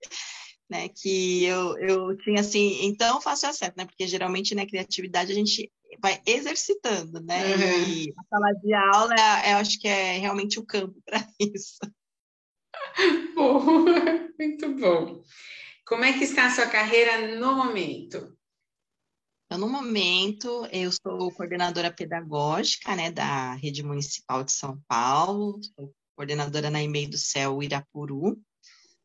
né, 0.71 0.89
que 0.89 1.45
eu, 1.45 1.77
eu 1.77 2.17
tinha 2.17 2.41
assim, 2.41 2.87
então 2.87 3.21
faço 3.21 3.53
certo, 3.53 3.77
né? 3.77 3.85
Porque 3.85 4.07
geralmente 4.07 4.55
né, 4.55 4.65
criatividade 4.65 5.33
a 5.33 5.35
gente 5.35 5.71
vai 6.01 6.21
exercitando, 6.27 7.21
né? 7.21 7.55
Uhum. 7.55 7.89
E 7.89 8.15
a 8.19 8.25
sala 8.29 8.53
de 8.63 8.75
aula, 8.75 9.15
eu 9.49 9.57
acho 9.57 9.79
que 9.79 9.89
é 9.89 10.19
realmente 10.19 10.59
o 10.59 10.67
campo 10.67 11.01
para 11.05 11.27
isso. 11.39 11.79
Bom, 13.35 13.85
muito 14.39 14.75
bom. 14.77 15.23
Como 15.87 16.05
é 16.05 16.13
que 16.13 16.25
está 16.25 16.47
a 16.47 16.51
sua 16.51 16.67
carreira 16.67 17.37
no 17.37 17.55
momento? 17.55 18.37
Então, 19.47 19.59
no 19.59 19.69
momento, 19.69 20.67
eu 20.73 20.91
sou 20.91 21.31
coordenadora 21.33 21.93
pedagógica 21.93 22.97
né, 22.97 23.11
da 23.11 23.55
Rede 23.55 23.83
Municipal 23.83 24.43
de 24.43 24.53
São 24.53 24.81
Paulo, 24.89 25.61
sou 25.63 25.95
coordenadora 26.17 26.71
na 26.71 26.83
e-mail 26.83 27.11
do 27.11 27.19
Céu 27.19 27.63
Irapuru. 27.63 28.41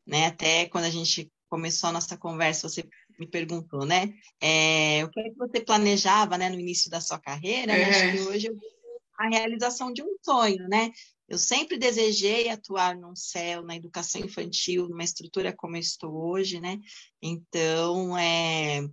Né, 0.06 0.26
até 0.26 0.66
quando 0.66 0.84
a 0.84 0.90
gente 0.90 1.30
começou 1.50 1.90
a 1.90 1.92
nossa 1.92 2.16
conversa, 2.16 2.66
você 2.66 2.82
me 3.18 3.26
perguntou, 3.26 3.84
né? 3.84 4.12
É, 4.40 5.04
o 5.04 5.10
que 5.10 5.20
é 5.20 5.30
que 5.30 5.36
você 5.36 5.60
planejava, 5.60 6.38
né, 6.38 6.48
no 6.48 6.58
início 6.58 6.90
da 6.90 7.00
sua 7.00 7.18
carreira? 7.18 7.72
Né? 7.72 7.84
Acho 7.84 8.12
que 8.12 8.20
hoje 8.28 8.46
eu 8.48 8.56
a 9.18 9.28
realização 9.28 9.92
de 9.92 10.02
um 10.02 10.16
sonho, 10.22 10.68
né? 10.68 10.92
Eu 11.28 11.36
sempre 11.36 11.76
desejei 11.76 12.48
atuar 12.48 12.96
num 12.96 13.14
céu, 13.16 13.62
na 13.62 13.76
educação 13.76 14.20
infantil, 14.20 14.88
numa 14.88 15.02
estrutura 15.02 15.52
como 15.52 15.76
eu 15.76 15.80
estou 15.80 16.14
hoje, 16.30 16.60
né? 16.60 16.78
Então, 17.20 18.16
é, 18.16 18.88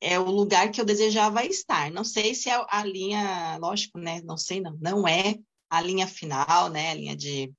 é 0.00 0.18
o 0.18 0.30
lugar 0.30 0.70
que 0.70 0.80
eu 0.80 0.84
desejava 0.84 1.44
estar. 1.44 1.90
Não 1.90 2.04
sei 2.04 2.34
se 2.34 2.48
é 2.48 2.64
a 2.68 2.84
linha, 2.84 3.58
lógico, 3.58 3.98
né? 3.98 4.22
Não 4.22 4.36
sei, 4.36 4.60
não. 4.60 4.78
Não 4.80 5.06
é 5.06 5.34
a 5.68 5.82
linha 5.82 6.06
final, 6.06 6.70
né? 6.70 6.90
A 6.90 6.94
linha 6.94 7.16
de, 7.16 7.52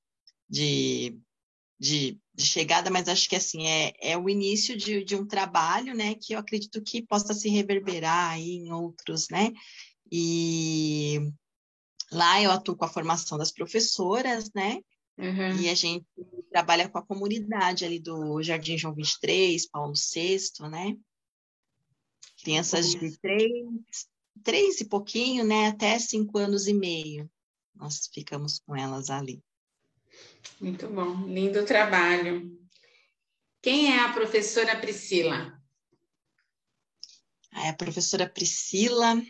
de, 0.49 1.19
de 1.79 2.19
de 2.39 2.45
chegada, 2.45 2.89
mas 2.89 3.09
acho 3.09 3.27
que 3.27 3.35
assim 3.35 3.67
é, 3.67 3.93
é 3.99 4.17
o 4.17 4.29
início 4.29 4.75
de, 4.77 5.03
de 5.03 5.13
um 5.13 5.27
trabalho, 5.27 5.93
né, 5.93 6.15
que 6.15 6.33
eu 6.33 6.39
acredito 6.39 6.81
que 6.81 7.05
possa 7.05 7.33
se 7.33 7.49
reverberar 7.49 8.31
aí 8.31 8.51
em 8.51 8.71
outros, 8.71 9.27
né, 9.29 9.51
e 10.09 11.19
lá 12.09 12.41
eu 12.41 12.49
atuo 12.49 12.77
com 12.77 12.85
a 12.85 12.89
formação 12.89 13.37
das 13.37 13.51
professoras, 13.51 14.49
né, 14.55 14.79
uhum. 15.17 15.59
e 15.59 15.69
a 15.69 15.75
gente 15.75 16.05
trabalha 16.49 16.87
com 16.87 16.97
a 16.97 17.05
comunidade 17.05 17.83
ali 17.83 17.99
do 17.99 18.41
Jardim 18.41 18.77
João 18.77 18.95
23, 18.95 19.67
Paulo 19.67 19.93
VI, 19.93 20.69
né, 20.69 20.95
crianças 22.41 22.91
de 22.91 23.19
três, 23.19 24.07
três 24.45 24.79
e 24.79 24.85
pouquinho, 24.85 25.43
né, 25.43 25.67
até 25.67 25.99
cinco 25.99 26.37
anos 26.37 26.67
e 26.67 26.73
meio, 26.73 27.29
nós 27.75 28.09
ficamos 28.13 28.59
com 28.59 28.73
elas 28.77 29.09
ali. 29.09 29.43
Muito 30.59 30.87
bom, 30.87 31.25
lindo 31.25 31.65
trabalho. 31.65 32.57
Quem 33.61 33.93
é 33.93 33.99
a 33.99 34.13
professora 34.13 34.75
Priscila? 34.79 35.57
A 37.51 37.73
professora 37.73 38.29
Priscila 38.29 39.21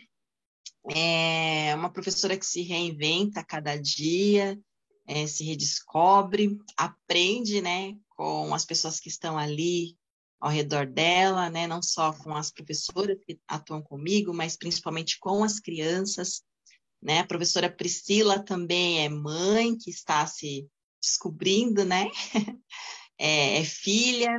é 0.90 1.74
uma 1.74 1.90
professora 1.90 2.36
que 2.36 2.46
se 2.46 2.62
reinventa 2.62 3.40
a 3.40 3.44
cada 3.44 3.76
dia, 3.76 4.58
é, 5.06 5.26
se 5.26 5.44
redescobre, 5.44 6.58
aprende, 6.76 7.60
né, 7.60 7.96
com 8.10 8.54
as 8.54 8.64
pessoas 8.64 9.00
que 9.00 9.08
estão 9.08 9.36
ali 9.36 9.96
ao 10.40 10.50
redor 10.50 10.86
dela, 10.86 11.50
né, 11.50 11.66
não 11.66 11.82
só 11.82 12.12
com 12.12 12.34
as 12.34 12.50
professoras 12.50 13.18
que 13.26 13.38
atuam 13.46 13.82
comigo, 13.82 14.32
mas 14.32 14.56
principalmente 14.56 15.18
com 15.18 15.44
as 15.44 15.58
crianças, 15.58 16.42
né? 17.02 17.20
A 17.20 17.26
professora 17.26 17.70
Priscila 17.70 18.42
também 18.42 19.04
é 19.04 19.08
mãe 19.08 19.76
que 19.76 19.90
está 19.90 20.26
se 20.26 20.68
descobrindo, 21.00 21.84
né? 21.84 22.10
É, 23.22 23.58
é 23.58 23.64
filha, 23.64 24.34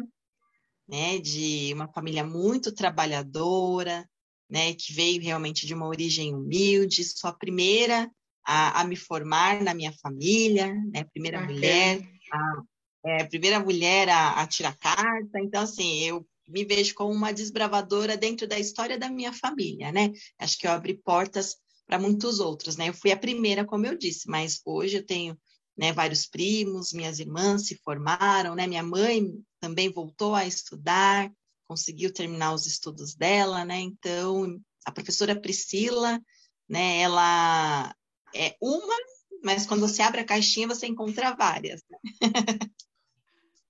né? 0.89 1.19
De 1.19 1.71
uma 1.75 1.87
família 1.93 2.23
muito 2.23 2.73
trabalhadora, 2.73 4.09
né? 4.49 4.73
Que 4.73 4.91
veio 4.91 5.21
realmente 5.21 5.67
de 5.67 5.73
uma 5.75 5.85
origem 5.85 6.33
humilde, 6.33 7.03
sou 7.03 7.29
a 7.29 7.33
primeira 7.33 8.09
a, 8.45 8.81
a 8.81 8.83
me 8.83 8.95
formar 8.95 9.61
na 9.61 9.73
minha 9.73 9.93
família, 9.93 10.73
né? 10.91 11.03
Primeira 11.13 11.41
mulher, 11.41 12.01
a, 12.31 12.61
é, 13.05 13.23
primeira 13.25 13.59
mulher 13.59 14.09
a, 14.09 14.41
a 14.41 14.47
tirar 14.47 14.77
carta. 14.77 15.39
Então, 15.39 15.61
assim, 15.61 16.03
eu 16.03 16.25
me 16.47 16.65
vejo 16.65 16.93
como 16.95 17.13
uma 17.13 17.31
desbravadora 17.31 18.17
dentro 18.17 18.47
da 18.47 18.59
história 18.59 18.97
da 18.97 19.09
minha 19.09 19.31
família, 19.31 19.91
né? 19.91 20.11
Acho 20.39 20.57
que 20.57 20.67
eu 20.67 20.71
abri 20.71 20.95
portas 20.95 21.55
para 21.85 21.99
muitos 21.99 22.39
outros, 22.39 22.77
né? 22.77 22.89
Eu 22.89 22.93
fui 22.93 23.11
a 23.11 23.17
primeira, 23.17 23.65
como 23.65 23.85
eu 23.85 23.97
disse, 23.97 24.27
mas 24.27 24.61
hoje 24.65 24.97
eu 24.97 25.05
tenho 25.05 25.37
né, 25.81 25.91
vários 25.91 26.27
primos, 26.27 26.93
minhas 26.93 27.19
irmãs 27.19 27.65
se 27.65 27.75
formaram, 27.83 28.53
né, 28.53 28.67
minha 28.67 28.83
mãe 28.83 29.33
também 29.59 29.91
voltou 29.91 30.35
a 30.35 30.45
estudar, 30.45 31.31
conseguiu 31.67 32.13
terminar 32.13 32.53
os 32.53 32.67
estudos 32.67 33.15
dela, 33.15 33.65
né, 33.65 33.79
então 33.79 34.61
a 34.85 34.91
professora 34.91 35.35
Priscila, 35.35 36.21
né, 36.69 36.99
ela 37.01 37.95
é 38.35 38.55
uma, 38.61 38.95
mas 39.43 39.65
quando 39.65 39.81
você 39.81 40.03
abre 40.03 40.21
a 40.21 40.25
caixinha 40.25 40.67
você 40.67 40.85
encontra 40.85 41.33
várias. 41.33 41.81
Né? 41.89 41.97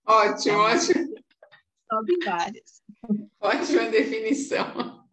Ótimo, 0.05 0.57
ótimo. 0.57 1.15
Sobe 1.89 2.25
várias. 2.25 2.81
Ótima 3.39 3.85
definição. 3.85 5.07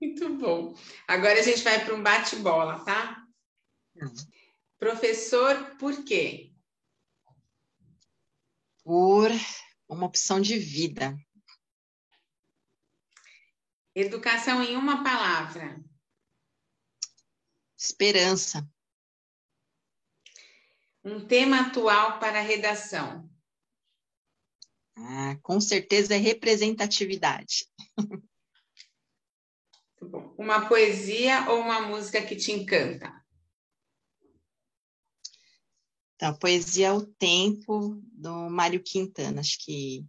Muito 0.00 0.28
bom. 0.36 0.74
Agora 1.06 1.38
a 1.38 1.42
gente 1.42 1.62
vai 1.62 1.84
para 1.84 1.94
um 1.94 2.02
bate-bola, 2.02 2.82
tá? 2.84 3.22
Hum. 3.96 4.39
Professor, 4.80 5.76
por 5.76 6.06
quê? 6.06 6.54
Por 8.82 9.30
uma 9.86 10.06
opção 10.06 10.40
de 10.40 10.58
vida. 10.58 11.14
Educação 13.94 14.62
em 14.62 14.76
uma 14.76 15.04
palavra. 15.04 15.84
Esperança. 17.76 18.66
Um 21.04 21.26
tema 21.26 21.60
atual 21.60 22.18
para 22.18 22.38
a 22.38 22.42
redação. 22.42 23.30
Ah, 24.96 25.36
com 25.42 25.60
certeza 25.60 26.14
é 26.14 26.18
representatividade. 26.18 27.66
Uma 30.38 30.66
poesia 30.66 31.50
ou 31.50 31.60
uma 31.60 31.82
música 31.82 32.24
que 32.24 32.34
te 32.34 32.50
encanta? 32.50 33.19
Então, 36.20 36.32
a 36.32 36.36
poesia 36.36 36.88
é 36.88 36.92
o 36.92 37.06
tempo 37.06 37.98
do 38.12 38.50
Mário 38.50 38.82
Quintana, 38.82 39.40
acho 39.40 39.56
que 39.64 40.04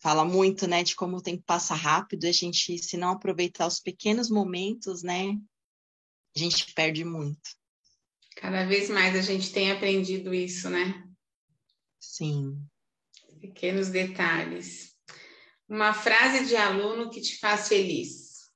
fala 0.00 0.24
muito, 0.24 0.66
né, 0.66 0.82
de 0.82 0.96
como 0.96 1.18
o 1.18 1.22
tempo 1.22 1.42
passa 1.44 1.74
rápido, 1.74 2.24
a 2.24 2.32
gente, 2.32 2.78
se 2.78 2.96
não 2.96 3.10
aproveitar 3.10 3.66
os 3.66 3.78
pequenos 3.78 4.30
momentos, 4.30 5.02
né, 5.02 5.38
a 6.34 6.38
gente 6.38 6.72
perde 6.72 7.04
muito. 7.04 7.50
Cada 8.36 8.64
vez 8.64 8.88
mais 8.88 9.14
a 9.14 9.20
gente 9.20 9.52
tem 9.52 9.70
aprendido 9.70 10.32
isso, 10.32 10.70
né? 10.70 11.06
Sim. 12.00 12.66
Pequenos 13.42 13.90
detalhes. 13.90 14.96
Uma 15.68 15.92
frase 15.92 16.46
de 16.46 16.56
aluno 16.56 17.10
que 17.10 17.20
te 17.20 17.38
faz 17.38 17.68
feliz. 17.68 18.50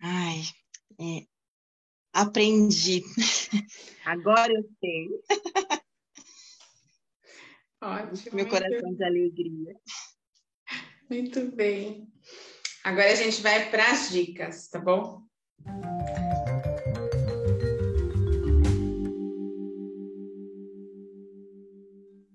Ai, 0.00 0.42
é, 1.00 1.26
Aprendi. 2.18 3.04
Agora 4.04 4.52
eu 4.52 4.68
sei. 4.80 5.08
Ótimo. 7.80 8.34
Meu 8.34 8.48
coração 8.48 8.92
de 8.92 9.04
alegria. 9.04 9.76
Muito 11.08 11.52
bem. 11.52 12.12
Agora 12.82 13.12
a 13.12 13.14
gente 13.14 13.40
vai 13.40 13.70
para 13.70 13.92
as 13.92 14.10
dicas, 14.10 14.66
tá 14.66 14.80
bom? 14.80 15.22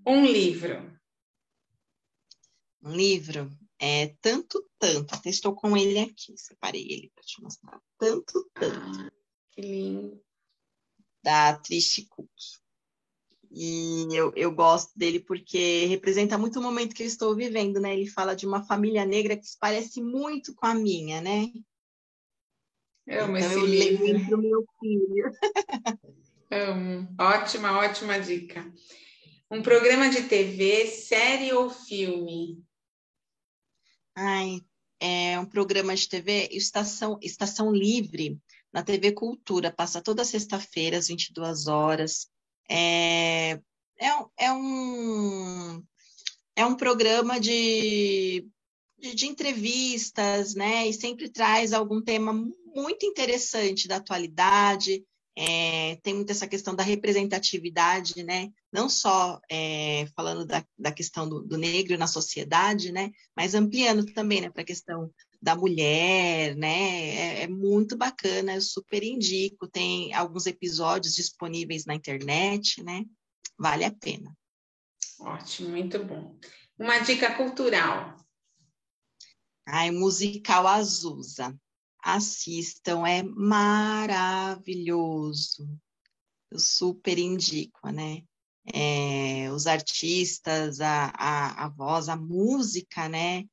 Um 0.08 0.26
livro. 0.26 0.98
Um 2.82 2.96
livro 2.96 3.52
é 3.78 4.16
tanto, 4.22 4.66
tanto. 4.80 5.14
Até 5.14 5.30
estou 5.30 5.54
com 5.54 5.76
ele 5.76 6.00
aqui, 6.00 6.38
separei 6.38 6.88
ele 6.90 7.12
para 7.14 7.24
te 7.26 7.44
mostrar. 7.44 7.82
Tanto, 8.00 8.50
tanto. 8.54 9.10
Ah 9.10 9.23
que 9.54 9.62
lindo. 9.62 10.22
Da 11.24 11.56
Trish 11.58 12.06
Cook. 12.10 12.30
E 13.56 14.08
eu, 14.12 14.34
eu 14.36 14.52
gosto 14.52 14.92
dele 14.98 15.20
porque 15.20 15.86
representa 15.86 16.38
muito 16.38 16.60
o 16.60 16.64
momento 16.64 16.96
que 16.96 17.04
eu 17.04 17.08
estou 17.08 17.36
vivendo, 17.36 17.80
né? 17.80 17.94
Ele 17.94 18.10
fala 18.10 18.36
de 18.36 18.48
uma 18.48 18.64
família 18.64 19.06
negra 19.06 19.38
que 19.38 19.46
se 19.46 19.58
parece 19.60 20.02
muito 20.02 20.56
com 20.56 20.66
a 20.66 20.74
minha, 20.74 21.22
né? 21.22 21.52
Amo 23.08 23.38
então, 23.38 23.38
esse 23.38 23.54
eu 23.54 23.66
livro. 23.66 24.06
lembro 24.06 24.38
meu 24.42 24.66
filho. 24.80 25.32
Amo. 26.50 27.08
Ótima, 27.20 27.78
ótima 27.78 28.20
dica. 28.20 28.72
Um 29.52 29.62
programa 29.62 30.10
de 30.10 30.24
TV, 30.24 30.88
série 30.88 31.54
ou 31.54 31.70
filme? 31.70 32.64
Ai, 34.16 34.62
é 35.00 35.40
um 35.40 35.46
programa 35.46 35.96
de 35.96 36.08
TV, 36.08 36.50
Estação, 36.52 37.20
Estação 37.22 37.72
Livre, 37.72 38.40
na 38.74 38.84
TV 38.84 39.12
Cultura, 39.12 39.72
passa 39.72 40.02
toda 40.02 40.26
sexta-feira, 40.26 40.98
às 40.98 41.08
22 41.08 41.68
horas. 41.68 42.28
É, 42.70 43.52
é, 44.00 44.10
é, 44.38 44.52
um, 44.52 45.84
é 46.56 46.66
um 46.66 46.76
programa 46.76 47.40
de, 47.40 48.48
de, 48.98 49.14
de 49.14 49.28
entrevistas, 49.28 50.56
né? 50.56 50.88
E 50.88 50.94
sempre 50.94 51.30
traz 51.30 51.72
algum 51.72 52.02
tema 52.02 52.34
muito 52.76 53.06
interessante 53.06 53.88
da 53.88 53.98
atualidade, 53.98 55.06
é, 55.36 55.96
tem 56.04 56.14
muito 56.14 56.32
essa 56.32 56.48
questão 56.48 56.76
da 56.76 56.84
representatividade, 56.84 58.24
né? 58.24 58.52
Não 58.72 58.88
só 58.88 59.40
é, 59.50 60.06
falando 60.16 60.46
da, 60.46 60.64
da 60.78 60.92
questão 60.92 61.28
do, 61.28 61.42
do, 61.42 61.58
negro 61.58 61.98
na 61.98 62.06
sociedade, 62.06 62.92
né? 62.92 63.12
Mas 63.36 63.56
ampliando 63.56 64.06
também, 64.14 64.42
né, 64.42 64.50
para 64.50 64.62
a 64.62 64.66
questão 64.66 65.12
da 65.44 65.56
mulher, 65.58 66.56
né? 66.56 66.70
É, 66.70 67.44
é, 67.44 67.48
muito 67.48 67.98
bacana, 67.98 68.56
eu 68.56 68.62
super 68.62 69.04
indico. 69.04 69.68
Tem 69.68 70.14
alguns 70.14 70.46
episódios 70.46 71.14
disponíveis 71.16 71.86
na 71.86 71.94
internet, 71.94 72.82
né? 72.82 73.04
Vale 73.60 73.84
a 73.84 73.92
pena. 73.92 74.34
Ótimo, 75.20 75.72
muito 75.72 76.02
bom. 76.02 76.40
Uma 76.80 77.00
dica 77.00 77.36
cultural. 77.36 78.16
Ai, 79.68 79.92
musical 79.92 80.66
Azusa 80.66 81.54
assistam, 82.02 83.06
é 83.06 83.22
maravilhoso. 83.24 83.78
Eu 86.50 86.58
super 86.58 87.20
indico, 87.20 87.90
né? 87.90 88.24
É, 88.74 89.52
os 89.52 89.68
artistas, 89.68 90.80
a, 90.80 91.12
a, 91.18 91.66
a 91.66 91.68
voz, 91.68 92.08
a 92.08 92.16
música, 92.16 93.10
né? 93.10 93.44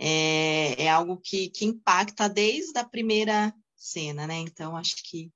É, 0.00 0.84
é 0.84 0.88
algo 0.88 1.16
que, 1.16 1.50
que 1.50 1.64
impacta 1.64 2.28
desde 2.28 2.78
a 2.78 2.84
primeira 2.84 3.52
cena, 3.74 4.26
né? 4.26 4.36
Então, 4.36 4.76
acho 4.76 4.96
que 5.02 5.30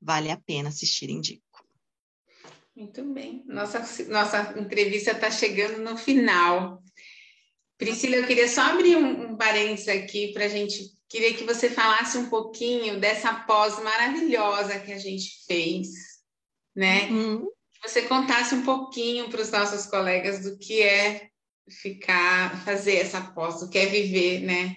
vale 0.00 0.30
a 0.30 0.36
pena 0.36 0.70
assistir, 0.70 1.10
indico. 1.10 1.42
Muito 2.74 3.04
bem. 3.12 3.44
Nossa, 3.46 3.80
nossa 4.08 4.58
entrevista 4.58 5.10
está 5.10 5.30
chegando 5.30 5.78
no 5.78 5.96
final. 5.96 6.82
Priscila, 7.76 8.16
eu 8.16 8.26
queria 8.26 8.48
só 8.48 8.62
abrir 8.62 8.96
um, 8.96 9.32
um 9.32 9.36
parênteses 9.36 9.88
aqui 9.88 10.32
para 10.32 10.46
a 10.46 10.48
gente 10.48 10.96
Queria 11.08 11.32
que 11.32 11.44
você 11.44 11.70
falasse 11.70 12.18
um 12.18 12.28
pouquinho 12.28 13.00
dessa 13.00 13.32
pós 13.32 13.82
maravilhosa 13.82 14.78
que 14.78 14.92
a 14.92 14.98
gente 14.98 15.42
fez, 15.46 15.88
né? 16.76 17.08
Uhum. 17.10 17.46
Que 17.72 17.88
você 17.88 18.02
contasse 18.02 18.54
um 18.54 18.62
pouquinho 18.62 19.30
para 19.30 19.40
os 19.40 19.50
nossos 19.50 19.86
colegas 19.86 20.42
do 20.42 20.58
que 20.58 20.82
é 20.82 21.30
ficar, 21.70 22.64
fazer 22.64 22.96
essa 22.96 23.20
pós, 23.20 23.60
do 23.60 23.68
que 23.68 23.78
é 23.78 23.86
viver, 23.86 24.40
né? 24.40 24.76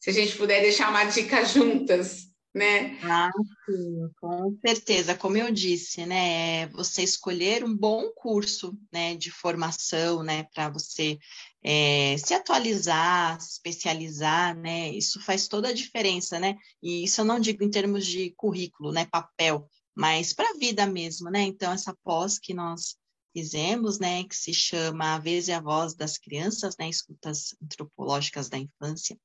Se 0.00 0.10
a 0.10 0.12
gente 0.12 0.36
puder 0.36 0.62
deixar 0.62 0.90
uma 0.90 1.04
dica 1.04 1.44
juntas, 1.46 2.28
né? 2.54 2.98
Ah, 3.02 3.30
sim, 3.66 4.10
com 4.20 4.56
certeza. 4.64 5.14
Como 5.14 5.36
eu 5.36 5.50
disse, 5.52 6.06
né? 6.06 6.66
Você 6.68 7.02
escolher 7.02 7.64
um 7.64 7.74
bom 7.74 8.10
curso, 8.14 8.76
né, 8.92 9.14
de 9.16 9.30
formação, 9.30 10.22
né, 10.22 10.44
para 10.54 10.68
você 10.68 11.18
é, 11.62 12.16
se 12.18 12.34
atualizar, 12.34 13.40
se 13.40 13.52
especializar, 13.52 14.56
né? 14.56 14.90
Isso 14.90 15.20
faz 15.20 15.48
toda 15.48 15.68
a 15.68 15.74
diferença, 15.74 16.38
né? 16.38 16.56
E 16.82 17.04
isso 17.04 17.20
eu 17.20 17.24
não 17.24 17.40
digo 17.40 17.62
em 17.64 17.70
termos 17.70 18.06
de 18.06 18.30
currículo, 18.36 18.92
né? 18.92 19.06
Papel, 19.06 19.68
mas 19.94 20.32
para 20.32 20.50
a 20.50 20.58
vida 20.58 20.86
mesmo, 20.86 21.30
né? 21.30 21.42
Então, 21.42 21.72
essa 21.72 21.94
pós 22.04 22.38
que 22.38 22.54
nós 22.54 22.96
fizemos, 23.38 24.00
né? 24.00 24.24
Que 24.24 24.34
se 24.34 24.52
chama 24.52 25.14
A 25.14 25.18
Vez 25.18 25.46
e 25.46 25.52
a 25.52 25.60
Voz 25.60 25.94
das 25.94 26.18
Crianças, 26.18 26.76
né? 26.76 26.88
Escutas 26.88 27.54
Antropológicas 27.62 28.48
da 28.48 28.58
Infância, 28.58 29.16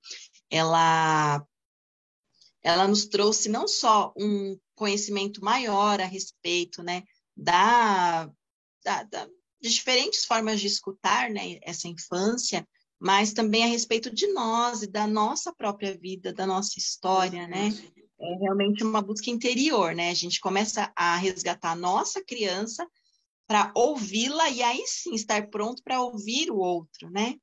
ela 0.49 1.43
ela 2.61 2.87
nos 2.87 3.05
trouxe 3.05 3.49
não 3.49 3.67
só 3.67 4.13
um 4.17 4.57
conhecimento 4.73 5.43
maior 5.43 5.99
a 5.99 6.05
respeito, 6.05 6.81
né, 6.81 7.03
da, 7.35 8.29
da, 8.85 9.03
da 9.03 9.27
de 9.61 9.69
diferentes 9.69 10.23
formas 10.25 10.61
de 10.61 10.67
escutar 10.67 11.29
né, 11.29 11.57
essa 11.61 11.89
infância, 11.89 12.65
mas 12.99 13.33
também 13.33 13.63
a 13.63 13.67
respeito 13.67 14.13
de 14.13 14.27
nós 14.27 14.81
e 14.81 14.87
da 14.87 15.05
nossa 15.05 15.53
própria 15.53 15.97
vida, 15.97 16.31
da 16.31 16.45
nossa 16.45 16.77
história, 16.77 17.47
né? 17.47 17.69
É 18.19 18.35
realmente 18.39 18.83
uma 18.83 19.01
busca 19.01 19.29
interior, 19.29 19.93
né? 19.95 20.09
A 20.09 20.13
gente 20.13 20.39
começa 20.39 20.91
a 20.95 21.15
resgatar 21.17 21.71
a 21.71 21.75
nossa 21.75 22.23
criança 22.23 22.87
para 23.47 23.71
ouvi-la 23.75 24.49
e 24.49 24.61
aí 24.61 24.83
sim 24.87 25.13
estar 25.13 25.49
pronto 25.49 25.81
para 25.83 26.01
ouvir 26.01 26.49
o 26.49 26.57
outro, 26.57 27.09
né? 27.09 27.35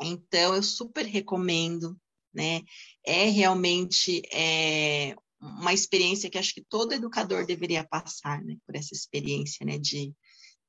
Então, 0.00 0.54
eu 0.54 0.62
super 0.62 1.04
recomendo, 1.04 1.98
né? 2.32 2.62
É 3.04 3.24
realmente 3.24 4.22
é, 4.32 5.16
uma 5.40 5.72
experiência 5.72 6.30
que 6.30 6.38
acho 6.38 6.54
que 6.54 6.64
todo 6.68 6.92
educador 6.92 7.44
deveria 7.44 7.84
passar, 7.84 8.42
né? 8.42 8.56
Por 8.66 8.76
essa 8.76 8.94
experiência, 8.94 9.66
né? 9.66 9.78
De 9.78 10.14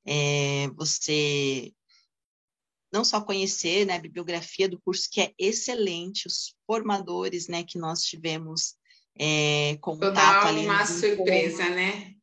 é, 0.05 0.67
você 0.69 1.71
não 2.91 3.03
só 3.03 3.21
conhecer 3.21 3.85
né, 3.85 3.95
a 3.95 3.99
bibliografia 3.99 4.67
do 4.67 4.79
curso, 4.81 5.07
que 5.11 5.21
é 5.21 5.33
excelente, 5.37 6.27
os 6.27 6.55
formadores 6.65 7.47
né, 7.47 7.63
que 7.63 7.77
nós 7.77 8.01
tivemos 8.01 8.75
é, 9.17 9.77
contato 9.79 10.47
ali. 10.47 10.65
uma 10.65 10.85
surpresa, 10.85 11.69
né? 11.69 12.15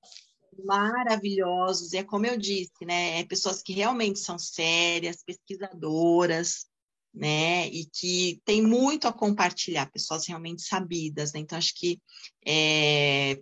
Maravilhosos, 0.64 1.92
é 1.92 2.02
como 2.02 2.26
eu 2.26 2.36
disse, 2.36 2.84
né? 2.84 3.20
É 3.20 3.24
pessoas 3.24 3.62
que 3.62 3.72
realmente 3.72 4.18
são 4.18 4.38
sérias, 4.38 5.22
pesquisadoras, 5.24 6.66
né? 7.12 7.68
E 7.68 7.86
que 7.86 8.40
tem 8.44 8.62
muito 8.62 9.08
a 9.08 9.12
compartilhar, 9.12 9.90
pessoas 9.90 10.26
realmente 10.26 10.62
sabidas, 10.62 11.32
né? 11.32 11.40
Então, 11.40 11.58
acho 11.58 11.74
que 11.74 12.00
é, 12.46 13.40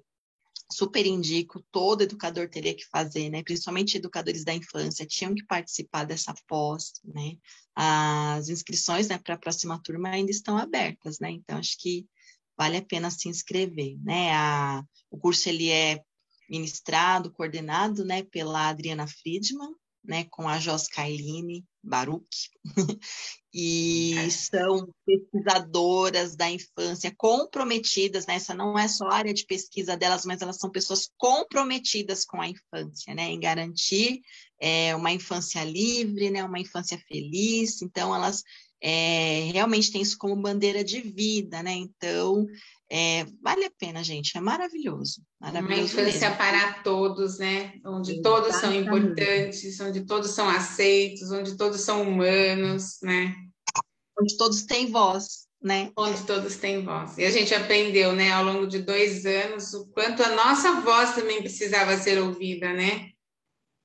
super 0.71 1.07
indico, 1.07 1.65
todo 1.71 2.03
educador 2.03 2.49
teria 2.49 2.75
que 2.75 2.87
fazer, 2.87 3.31
né? 3.31 3.43
Principalmente 3.43 3.97
educadores 3.97 4.45
da 4.45 4.55
infância, 4.55 5.07
tinham 5.07 5.35
que 5.35 5.45
participar 5.45 6.05
dessa 6.05 6.35
pós, 6.47 6.93
né? 7.05 7.37
As 7.75 8.49
inscrições, 8.49 9.09
né, 9.09 9.19
para 9.19 9.35
a 9.35 9.39
próxima 9.39 9.81
turma 9.83 10.11
ainda 10.11 10.31
estão 10.31 10.57
abertas, 10.57 11.19
né? 11.19 11.31
Então, 11.31 11.59
acho 11.59 11.77
que 11.79 12.07
vale 12.57 12.77
a 12.77 12.83
pena 12.83 13.11
se 13.11 13.29
inscrever, 13.29 13.99
né? 14.03 14.33
A, 14.33 14.85
o 15.11 15.19
curso, 15.19 15.49
ele 15.49 15.71
é 15.71 16.03
ministrado, 16.49 17.33
coordenado, 17.33 18.05
né, 18.05 18.23
pela 18.23 18.69
Adriana 18.69 19.07
Friedman, 19.07 19.75
né, 20.05 20.25
com 20.31 20.49
a 20.49 20.59
Jos 20.59 20.87
Kailine 20.87 21.65
Baruch, 21.83 22.51
e 23.53 24.29
são 24.31 24.89
pesquisadoras 25.07 26.35
da 26.35 26.51
infância 26.51 27.15
comprometidas, 27.17 28.27
né? 28.27 28.35
Essa 28.35 28.53
não 28.53 28.77
é 28.77 28.89
só 28.89 29.07
a 29.07 29.15
área 29.15 29.33
de 29.33 29.47
pesquisa 29.47 29.97
delas, 29.97 30.25
mas 30.25 30.43
elas 30.43 30.57
são 30.57 30.71
pessoas 30.71 31.09
comprometidas 31.17 32.25
com 32.25 32.41
a 32.41 32.49
infância, 32.49 33.15
né? 33.15 33.31
Em 33.31 33.39
garantir 33.39 34.21
é, 34.61 34.95
uma 34.97 35.13
infância 35.13 35.63
livre, 35.63 36.31
né? 36.31 36.43
Uma 36.43 36.59
infância 36.59 36.99
feliz. 37.07 37.81
Então, 37.81 38.15
elas 38.15 38.43
é, 38.83 39.51
realmente 39.53 39.93
têm 39.93 40.03
isso 40.03 40.19
como 40.19 40.43
bandeira 40.43 40.83
de 40.83 41.01
vida, 41.01 41.63
né? 41.63 41.73
Então, 41.73 42.47
é, 42.91 43.25
vale 43.43 43.65
a 43.65 43.71
pena, 43.79 44.05
gente, 44.05 44.37
é 44.37 44.41
maravilhoso. 44.41 45.23
maravilhoso 45.41 45.75
Uma 45.75 45.85
infância 45.85 46.29
mesmo. 46.29 46.37
para 46.37 46.73
todos, 46.83 47.39
né? 47.39 47.73
Onde 47.85 48.13
Exatamente. 48.13 48.23
todos 48.23 48.57
são 48.57 48.75
importantes, 48.75 49.81
onde 49.81 50.01
todos 50.07 50.31
são 50.31 50.49
aceitos, 50.49 51.31
onde 51.31 51.57
todos 51.57 51.81
são 51.81 52.03
humanos, 52.03 52.99
né? 53.03 53.35
Onde 54.19 54.37
todos 54.37 54.63
têm 54.63 54.91
voz, 54.91 55.47
né? 55.63 55.91
Onde 55.97 56.23
todos 56.25 56.57
têm 56.57 56.85
voz. 56.85 57.17
E 57.19 57.25
a 57.25 57.31
gente 57.31 57.55
aprendeu, 57.55 58.13
né, 58.13 58.31
ao 58.31 58.45
longo 58.45 58.67
de 58.67 58.81
dois 58.81 59.25
anos, 59.25 59.73
o 59.73 59.87
quanto 59.89 60.23
a 60.23 60.35
nossa 60.35 60.81
voz 60.83 61.15
também 61.15 61.41
precisava 61.41 61.97
ser 61.97 62.21
ouvida, 62.21 62.73
né? 62.73 63.14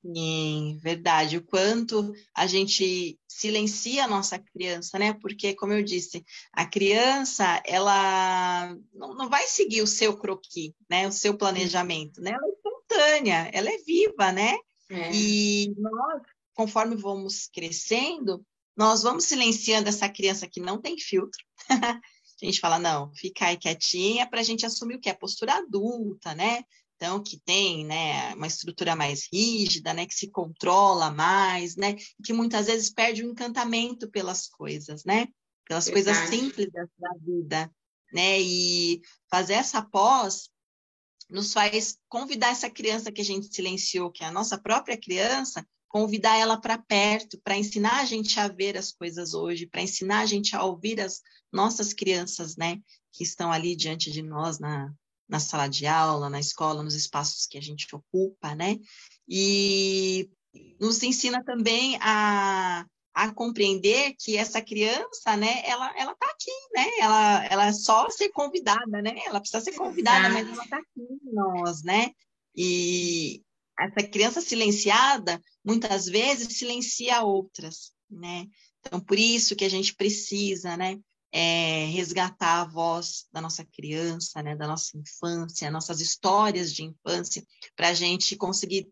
Sim, 0.02 0.78
verdade. 0.80 1.36
O 1.36 1.42
quanto 1.44 2.12
a 2.34 2.46
gente 2.46 3.18
silencia 3.28 4.04
a 4.04 4.08
nossa 4.08 4.38
criança, 4.38 4.98
né? 4.98 5.12
Porque, 5.14 5.54
como 5.54 5.72
eu 5.72 5.82
disse, 5.82 6.24
a 6.52 6.66
criança, 6.66 7.62
ela 7.66 8.74
não, 8.94 9.14
não 9.14 9.28
vai 9.28 9.46
seguir 9.46 9.82
o 9.82 9.86
seu 9.86 10.16
croquis, 10.16 10.72
né? 10.88 11.06
O 11.06 11.12
seu 11.12 11.36
planejamento, 11.36 12.20
né? 12.20 12.30
Ela 12.30 12.46
é 12.46 12.50
espontânea, 12.50 13.50
ela 13.52 13.70
é 13.70 13.78
viva, 13.78 14.32
né? 14.32 14.56
É. 14.88 15.14
E 15.14 15.74
nós, 15.76 16.22
conforme 16.54 16.96
vamos 16.96 17.46
crescendo, 17.52 18.44
nós 18.76 19.02
vamos 19.02 19.24
silenciando 19.24 19.88
essa 19.88 20.08
criança 20.08 20.48
que 20.48 20.60
não 20.60 20.80
tem 20.80 20.98
filtro. 20.98 21.40
a 22.42 22.46
gente 22.46 22.60
fala, 22.60 22.78
não, 22.78 23.12
fica 23.14 23.46
aí 23.46 23.56
quietinha 23.56 24.26
para 24.26 24.40
a 24.40 24.42
gente 24.42 24.64
assumir 24.64 24.96
o 24.96 25.00
que 25.00 25.10
é 25.10 25.14
postura 25.14 25.54
adulta, 25.54 26.34
né? 26.34 26.64
Então, 27.00 27.22
que 27.22 27.40
tem 27.40 27.86
né, 27.86 28.34
uma 28.34 28.46
estrutura 28.46 28.94
mais 28.94 29.26
rígida, 29.32 29.94
né, 29.94 30.04
que 30.04 30.14
se 30.14 30.30
controla 30.30 31.10
mais, 31.10 31.74
né, 31.74 31.94
que 32.22 32.30
muitas 32.30 32.66
vezes 32.66 32.90
perde 32.90 33.24
o 33.24 33.30
encantamento 33.30 34.10
pelas 34.10 34.46
coisas, 34.46 35.02
né? 35.02 35.26
Pelas 35.66 35.86
Verdade. 35.86 36.18
coisas 36.18 36.28
simples 36.28 36.68
da 36.70 37.14
vida, 37.24 37.72
né? 38.12 38.38
E 38.42 39.00
fazer 39.30 39.54
essa 39.54 39.80
pós 39.80 40.50
nos 41.30 41.54
faz 41.54 41.96
convidar 42.06 42.48
essa 42.48 42.68
criança 42.68 43.10
que 43.10 43.22
a 43.22 43.24
gente 43.24 43.54
silenciou, 43.54 44.10
que 44.10 44.22
é 44.22 44.26
a 44.26 44.32
nossa 44.32 44.58
própria 44.58 45.00
criança, 45.00 45.66
convidar 45.88 46.36
ela 46.36 46.60
para 46.60 46.76
perto, 46.76 47.40
para 47.42 47.56
ensinar 47.56 48.00
a 48.00 48.04
gente 48.04 48.38
a 48.38 48.46
ver 48.46 48.76
as 48.76 48.92
coisas 48.92 49.32
hoje, 49.32 49.66
para 49.66 49.80
ensinar 49.80 50.20
a 50.20 50.26
gente 50.26 50.54
a 50.54 50.62
ouvir 50.62 51.00
as 51.00 51.22
nossas 51.50 51.94
crianças, 51.94 52.56
né, 52.56 52.78
que 53.10 53.24
estão 53.24 53.50
ali 53.50 53.74
diante 53.74 54.10
de 54.10 54.20
nós 54.22 54.58
na, 54.58 54.92
na 55.30 55.38
sala 55.38 55.68
de 55.68 55.86
aula, 55.86 56.28
na 56.28 56.40
escola, 56.40 56.82
nos 56.82 56.94
espaços 56.94 57.46
que 57.46 57.56
a 57.56 57.62
gente 57.62 57.86
ocupa, 57.94 58.54
né? 58.54 58.78
E 59.28 60.28
nos 60.80 61.00
ensina 61.02 61.42
também 61.44 61.96
a, 62.00 62.84
a 63.14 63.32
compreender 63.32 64.14
que 64.18 64.36
essa 64.36 64.60
criança, 64.60 65.36
né, 65.36 65.62
ela, 65.64 65.96
ela 65.96 66.14
tá 66.16 66.26
aqui, 66.26 66.50
né? 66.74 66.86
Ela, 66.98 67.44
ela 67.46 67.66
é 67.66 67.72
só 67.72 68.10
ser 68.10 68.30
convidada, 68.30 69.00
né? 69.00 69.20
Ela 69.24 69.40
precisa 69.40 69.62
ser 69.62 69.72
convidada, 69.72 70.28
mas 70.28 70.48
ela 70.48 70.66
tá 70.66 70.78
aqui 70.78 71.00
em 71.00 71.32
nós, 71.32 71.84
né? 71.84 72.10
E 72.56 73.42
essa 73.78 74.06
criança 74.06 74.40
silenciada, 74.40 75.40
muitas 75.64 76.06
vezes, 76.06 76.58
silencia 76.58 77.22
outras, 77.22 77.92
né? 78.10 78.46
Então, 78.80 78.98
por 78.98 79.18
isso 79.18 79.54
que 79.54 79.64
a 79.64 79.68
gente 79.68 79.94
precisa, 79.94 80.76
né? 80.76 80.98
É, 81.32 81.86
resgatar 81.86 82.62
a 82.62 82.64
voz 82.64 83.26
da 83.32 83.40
nossa 83.40 83.64
criança, 83.64 84.42
né, 84.42 84.56
da 84.56 84.66
nossa 84.66 84.96
infância, 84.96 85.70
nossas 85.70 86.00
histórias 86.00 86.72
de 86.72 86.84
infância, 86.84 87.46
para 87.76 87.88
a 87.88 87.94
gente 87.94 88.36
conseguir 88.36 88.88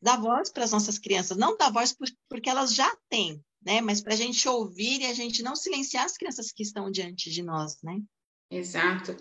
dar 0.00 0.20
voz 0.20 0.50
para 0.50 0.64
as 0.64 0.72
nossas 0.72 0.98
crianças, 0.98 1.36
não 1.36 1.56
dar 1.56 1.72
voz 1.72 1.92
por, 1.92 2.06
porque 2.28 2.50
elas 2.50 2.74
já 2.74 2.94
têm, 3.08 3.42
né, 3.64 3.80
mas 3.80 4.00
para 4.02 4.14
a 4.14 4.16
gente 4.16 4.46
ouvir 4.48 5.00
e 5.00 5.06
a 5.06 5.14
gente 5.14 5.42
não 5.42 5.56
silenciar 5.56 6.04
as 6.04 6.16
crianças 6.16 6.52
que 6.52 6.62
estão 6.62 6.90
diante 6.90 7.30
de 7.30 7.42
nós, 7.42 7.78
né? 7.82 8.00
Exato. 8.50 9.16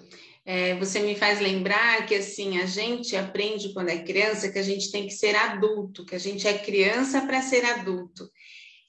É, 0.45 0.77
você 0.77 0.99
me 0.99 1.15
faz 1.15 1.39
lembrar 1.39 2.05
que 2.05 2.13
assim 2.13 2.59
a 2.59 2.67
gente 2.67 3.15
aprende 3.15 3.73
quando 3.73 3.89
é 3.89 4.03
criança 4.03 4.51
que 4.51 4.59
a 4.59 4.63
gente 4.63 4.91
tem 4.91 5.07
que 5.07 5.13
ser 5.13 5.35
adulto, 5.35 6.05
que 6.05 6.13
a 6.13 6.19
gente 6.19 6.47
é 6.47 6.55
criança 6.59 7.21
para 7.21 7.41
ser 7.41 7.65
adulto. 7.65 8.29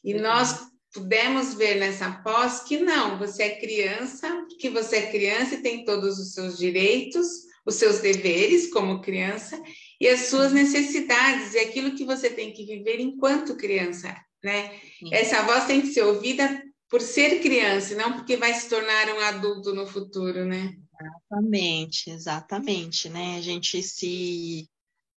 E 0.05 0.13
nós 0.15 0.69
pudemos 0.97 1.55
ver 1.55 1.75
nessa 1.77 2.11
pós 2.11 2.61
que 2.61 2.79
não, 2.79 3.19
você 3.19 3.43
é 3.45 3.61
criança, 3.61 4.47
que 4.59 4.71
você 4.71 4.97
é 4.97 5.11
criança 5.11 5.55
e 5.55 5.63
tem 5.63 5.85
todos 5.85 6.19
os 6.19 6.33
seus 6.33 6.57
direitos, 6.57 7.27
os 7.67 7.75
seus 7.75 7.99
deveres 8.01 8.73
como 8.73 9.03
criança 9.03 9.61
e 10.01 10.09
as 10.09 10.21
suas 10.27 10.53
necessidades 10.53 11.53
e 11.53 11.59
aquilo 11.59 11.95
que 11.95 12.05
você 12.05 12.31
tem 12.31 12.53
que 12.53 12.65
viver 12.65 12.99
enquanto 12.99 13.57
criança, 13.57 14.17
né? 14.43 14.71
Sim. 14.99 15.13
Essa 15.13 15.43
voz 15.43 15.67
tem 15.67 15.83
que 15.83 15.89
ser 15.89 16.03
ouvida 16.03 16.63
por 16.89 17.03
ser 17.03 17.41
criança, 17.41 17.95
não 17.95 18.15
porque 18.15 18.37
vai 18.37 18.55
se 18.55 18.69
tornar 18.69 19.09
um 19.15 19.21
adulto 19.21 19.75
no 19.75 19.87
futuro, 19.87 20.47
né? 20.47 20.75
Exatamente, 20.99 22.11
exatamente, 22.11 23.09
né? 23.11 23.37
A 23.37 23.43
gente 23.43 23.83
se 23.83 24.67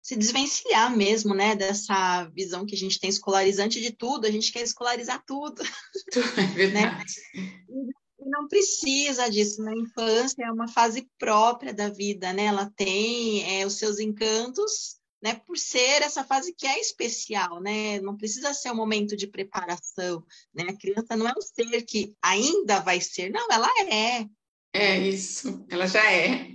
se 0.07 0.15
desvencilhar 0.15 0.97
mesmo, 0.97 1.35
né, 1.35 1.57
dessa 1.57 2.27
visão 2.27 2.65
que 2.65 2.77
a 2.77 2.79
gente 2.79 3.01
tem 3.01 3.11
escolarizante 3.11 3.81
de 3.81 3.91
tudo, 3.91 4.25
a 4.25 4.31
gente 4.31 4.53
quer 4.53 4.63
escolarizar 4.63 5.21
tudo. 5.27 5.61
É 6.39 6.43
né? 6.43 6.47
verdade. 6.55 7.15
Né? 7.35 7.93
E 8.21 8.31
não 8.31 8.47
precisa 8.47 9.29
disso, 9.29 9.61
na 9.65 9.75
infância 9.75 10.45
é 10.45 10.53
uma 10.53 10.69
fase 10.69 11.11
própria 11.19 11.75
da 11.75 11.89
vida, 11.89 12.33
né, 12.33 12.45
ela 12.45 12.71
tem 12.77 13.61
é, 13.61 13.67
os 13.67 13.79
seus 13.79 13.99
encantos, 13.99 14.97
né, 15.21 15.35
por 15.45 15.59
ser 15.59 16.03
essa 16.03 16.23
fase 16.23 16.55
que 16.57 16.69
é 16.69 16.81
especial, 16.81 17.61
né, 17.61 18.01
não 18.01 18.17
precisa 18.17 18.55
ser 18.55 18.71
um 18.71 18.77
momento 18.77 19.17
de 19.17 19.27
preparação, 19.27 20.25
né, 20.55 20.67
a 20.69 20.77
criança 20.77 21.17
não 21.17 21.27
é 21.27 21.33
um 21.37 21.43
ser 21.43 21.83
que 21.83 22.15
ainda 22.23 22.79
vai 22.79 23.01
ser, 23.01 23.31
não, 23.31 23.49
ela 23.51 23.69
é. 23.91 24.25
É 24.73 24.99
isso, 25.01 25.67
ela 25.69 25.89
já 25.89 26.09
é. 26.13 26.53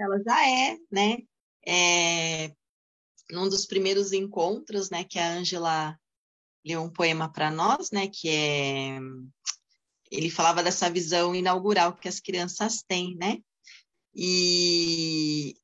Ela 0.00 0.22
já 0.24 0.48
é, 0.48 0.76
né, 0.90 1.18
é, 1.68 2.54
num 3.30 3.48
dos 3.48 3.66
primeiros 3.66 4.12
encontros, 4.12 4.88
né, 4.88 5.04
que 5.04 5.18
a 5.18 5.32
Ângela 5.32 5.98
leu 6.64 6.82
um 6.82 6.90
poema 6.90 7.30
para 7.30 7.50
nós, 7.50 7.90
né, 7.90 8.08
que 8.08 8.28
é 8.28 8.98
ele 10.10 10.30
falava 10.30 10.62
dessa 10.62 10.90
visão 10.90 11.34
inaugural 11.34 11.94
que 11.94 12.08
as 12.08 12.18
crianças 12.18 12.82
têm, 12.82 13.14
né? 13.16 13.38
E 14.14 15.54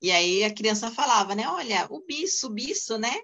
e 0.00 0.10
aí 0.10 0.44
a 0.44 0.54
criança 0.54 0.90
falava, 0.90 1.34
né? 1.34 1.48
Olha, 1.48 1.86
o 1.90 2.04
bicho, 2.04 2.46
o 2.46 2.50
bicho, 2.50 2.98
né? 2.98 3.14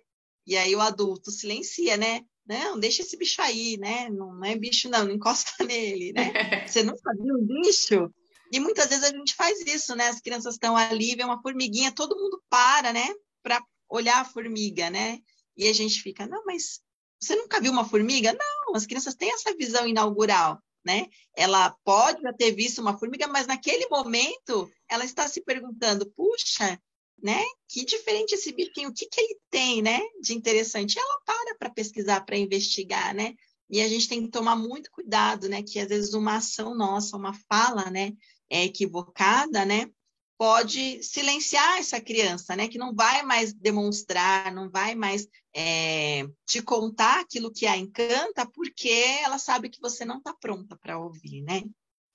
E 0.46 0.56
aí 0.56 0.74
o 0.74 0.80
adulto 0.80 1.30
silencia, 1.30 1.96
né? 1.96 2.24
Não, 2.46 2.78
deixa 2.78 3.02
esse 3.02 3.16
bicho 3.16 3.40
aí, 3.40 3.76
né? 3.78 4.08
Não, 4.10 4.34
não 4.34 4.44
é 4.44 4.56
bicho, 4.56 4.88
não, 4.88 5.04
não 5.04 5.14
encosta 5.14 5.50
nele, 5.64 6.12
né? 6.12 6.32
Você 6.68 6.82
não 6.82 6.96
sabia 6.96 7.34
um 7.34 7.44
bicho? 7.44 8.12
E 8.52 8.60
muitas 8.60 8.88
vezes 8.88 9.04
a 9.04 9.10
gente 9.10 9.34
faz 9.34 9.60
isso, 9.66 9.94
né? 9.94 10.08
As 10.08 10.20
crianças 10.20 10.54
estão 10.54 10.76
ali, 10.76 11.14
vê 11.14 11.24
uma 11.24 11.40
formiguinha, 11.40 11.92
todo 11.92 12.16
mundo 12.16 12.42
para, 12.48 12.92
né? 12.92 13.06
Para 13.42 13.62
olhar 13.88 14.20
a 14.20 14.24
formiga, 14.24 14.90
né? 14.90 15.18
E 15.56 15.68
a 15.68 15.72
gente 15.72 16.02
fica, 16.02 16.26
não, 16.26 16.44
mas 16.44 16.80
você 17.20 17.36
nunca 17.36 17.60
viu 17.60 17.72
uma 17.72 17.88
formiga? 17.88 18.32
Não, 18.32 18.74
as 18.74 18.86
crianças 18.86 19.14
têm 19.14 19.32
essa 19.32 19.54
visão 19.56 19.86
inaugural, 19.86 20.62
né? 20.84 21.06
Ela 21.34 21.70
pode 21.84 22.20
já 22.20 22.32
ter 22.32 22.52
visto 22.52 22.80
uma 22.80 22.98
formiga, 22.98 23.26
mas 23.26 23.46
naquele 23.46 23.88
momento 23.88 24.70
ela 24.88 25.04
está 25.04 25.26
se 25.26 25.40
perguntando, 25.42 26.10
puxa, 26.14 26.78
né? 27.22 27.42
Que 27.68 27.84
diferente 27.84 28.34
esse 28.34 28.52
bichinho, 28.52 28.90
o 28.90 28.92
que, 28.92 29.06
que 29.06 29.20
ele 29.20 29.38
tem, 29.50 29.80
né? 29.82 30.00
De 30.20 30.34
interessante. 30.34 30.96
E 30.96 30.98
ela 30.98 31.20
para 31.24 31.56
para 31.58 31.70
pesquisar, 31.70 32.20
para 32.22 32.36
investigar, 32.36 33.14
né? 33.14 33.34
E 33.70 33.80
a 33.80 33.88
gente 33.88 34.08
tem 34.08 34.22
que 34.22 34.28
tomar 34.28 34.56
muito 34.56 34.90
cuidado, 34.90 35.48
né? 35.48 35.62
Que 35.62 35.78
às 35.78 35.88
vezes 35.88 36.12
uma 36.12 36.36
ação 36.36 36.74
nossa, 36.74 37.16
uma 37.16 37.32
fala, 37.48 37.90
né? 37.90 38.12
É 38.54 38.64
equivocada, 38.64 39.64
né, 39.64 39.90
pode 40.38 41.02
silenciar 41.02 41.78
essa 41.78 42.00
criança, 42.00 42.54
né, 42.54 42.68
que 42.68 42.78
não 42.78 42.94
vai 42.94 43.24
mais 43.24 43.52
demonstrar, 43.52 44.52
não 44.52 44.70
vai 44.70 44.94
mais 44.94 45.26
é, 45.52 46.24
te 46.46 46.62
contar 46.62 47.20
aquilo 47.20 47.52
que 47.52 47.66
a 47.66 47.76
encanta, 47.76 48.48
porque 48.48 48.88
ela 49.24 49.38
sabe 49.38 49.68
que 49.68 49.80
você 49.80 50.04
não 50.04 50.18
está 50.18 50.32
pronta 50.32 50.76
para 50.76 50.98
ouvir, 50.98 51.42
né? 51.42 51.64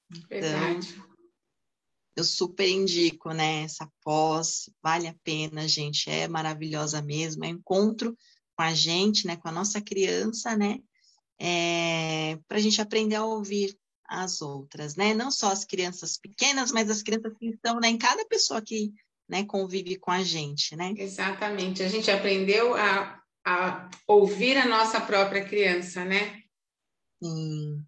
Então, 0.09 0.79
eu 2.15 2.23
super 2.23 2.67
indico, 2.69 3.31
né, 3.31 3.63
essa 3.63 3.89
pós, 4.01 4.69
vale 4.81 5.07
a 5.07 5.15
pena, 5.23 5.67
gente, 5.67 6.09
é 6.09 6.27
maravilhosa 6.27 7.01
mesmo, 7.01 7.43
é 7.43 7.49
encontro 7.49 8.17
com 8.55 8.63
a 8.63 8.73
gente, 8.73 9.27
né, 9.27 9.35
com 9.35 9.49
a 9.49 9.51
nossa 9.51 9.81
criança, 9.81 10.55
né, 10.55 10.79
é, 11.37 12.37
para 12.47 12.57
a 12.57 12.61
gente 12.61 12.81
aprender 12.81 13.15
a 13.15 13.25
ouvir, 13.25 13.77
as 14.09 14.41
outras, 14.41 14.95
né? 14.95 15.13
Não 15.13 15.29
só 15.29 15.51
as 15.51 15.63
crianças 15.63 16.17
pequenas, 16.17 16.71
mas 16.71 16.89
as 16.89 17.03
crianças 17.03 17.31
que 17.37 17.49
estão 17.49 17.79
né, 17.79 17.89
em 17.89 17.97
cada 17.97 18.25
pessoa 18.25 18.61
que 18.61 18.91
né, 19.27 19.45
convive 19.45 19.97
com 19.97 20.09
a 20.09 20.23
gente, 20.23 20.75
né? 20.75 20.93
Exatamente. 20.97 21.83
A 21.83 21.87
gente 21.87 22.09
aprendeu 22.09 22.73
a, 22.73 23.21
a 23.45 23.89
ouvir 24.07 24.57
a 24.57 24.67
nossa 24.67 24.99
própria 24.99 25.45
criança, 25.45 26.03
né? 26.03 26.41
Sim, 27.21 27.83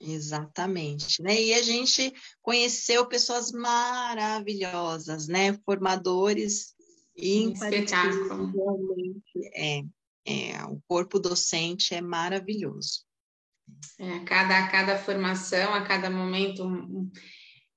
exatamente. 0.00 1.22
Né? 1.22 1.42
E 1.42 1.52
a 1.52 1.62
gente 1.62 2.12
conheceu 2.40 3.06
pessoas 3.06 3.52
maravilhosas, 3.52 5.28
né? 5.28 5.52
Formadores 5.64 6.74
ímpares. 7.14 7.80
Espetáculo. 7.82 9.22
É, 9.54 9.82
é, 10.24 10.64
o 10.64 10.80
corpo 10.88 11.18
docente 11.18 11.94
é 11.94 12.00
maravilhoso. 12.00 13.07
É, 13.98 14.14
a, 14.14 14.24
cada, 14.24 14.58
a 14.58 14.68
cada 14.68 14.98
formação, 14.98 15.74
a 15.74 15.82
cada 15.82 16.08
momento, 16.08 16.64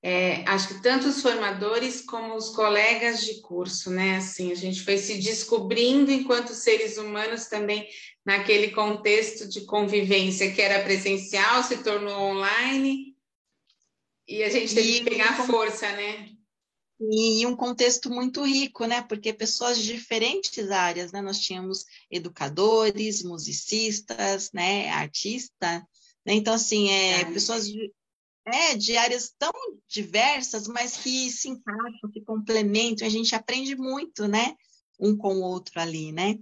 é, 0.02 0.44
acho 0.48 0.68
que 0.68 0.82
tanto 0.82 1.08
os 1.08 1.20
formadores 1.20 2.00
como 2.00 2.34
os 2.34 2.50
colegas 2.50 3.24
de 3.24 3.40
curso, 3.40 3.90
né? 3.90 4.16
Assim, 4.16 4.52
a 4.52 4.54
gente 4.54 4.82
foi 4.82 4.98
se 4.98 5.18
descobrindo 5.20 6.12
enquanto 6.12 6.54
seres 6.54 6.96
humanos 6.96 7.46
também 7.46 7.88
naquele 8.24 8.70
contexto 8.70 9.48
de 9.48 9.64
convivência 9.64 10.52
que 10.52 10.62
era 10.62 10.82
presencial, 10.82 11.62
se 11.62 11.82
tornou 11.82 12.20
online, 12.20 13.12
e 14.26 14.42
a 14.42 14.48
gente 14.48 14.74
teve 14.74 14.88
e, 14.88 14.98
que 15.00 15.10
pegar 15.10 15.46
força, 15.46 15.90
né? 15.92 16.30
E 17.10 17.44
um 17.46 17.56
contexto 17.56 18.08
muito 18.10 18.44
rico, 18.44 18.84
né? 18.86 19.02
Porque 19.02 19.32
pessoas 19.32 19.78
de 19.78 19.92
diferentes 19.92 20.70
áreas, 20.70 21.10
né? 21.10 21.20
Nós 21.20 21.40
tínhamos 21.40 21.84
educadores, 22.10 23.22
musicistas, 23.24 24.52
né? 24.52 24.88
Artista, 24.90 25.86
né? 26.24 26.34
Então, 26.34 26.54
assim, 26.54 26.90
é, 26.90 27.24
pessoas 27.24 27.66
de, 27.66 27.92
é, 28.46 28.76
de 28.76 28.96
áreas 28.96 29.34
tão 29.36 29.52
diversas, 29.88 30.68
mas 30.68 30.96
que 30.96 31.30
se 31.30 31.48
encaixam, 31.48 32.10
que 32.12 32.20
complementam, 32.20 33.06
a 33.06 33.10
gente 33.10 33.34
aprende 33.34 33.74
muito, 33.74 34.28
né? 34.28 34.54
Um 35.00 35.16
com 35.16 35.36
o 35.36 35.42
outro 35.42 35.80
ali, 35.80 36.12
né? 36.12 36.38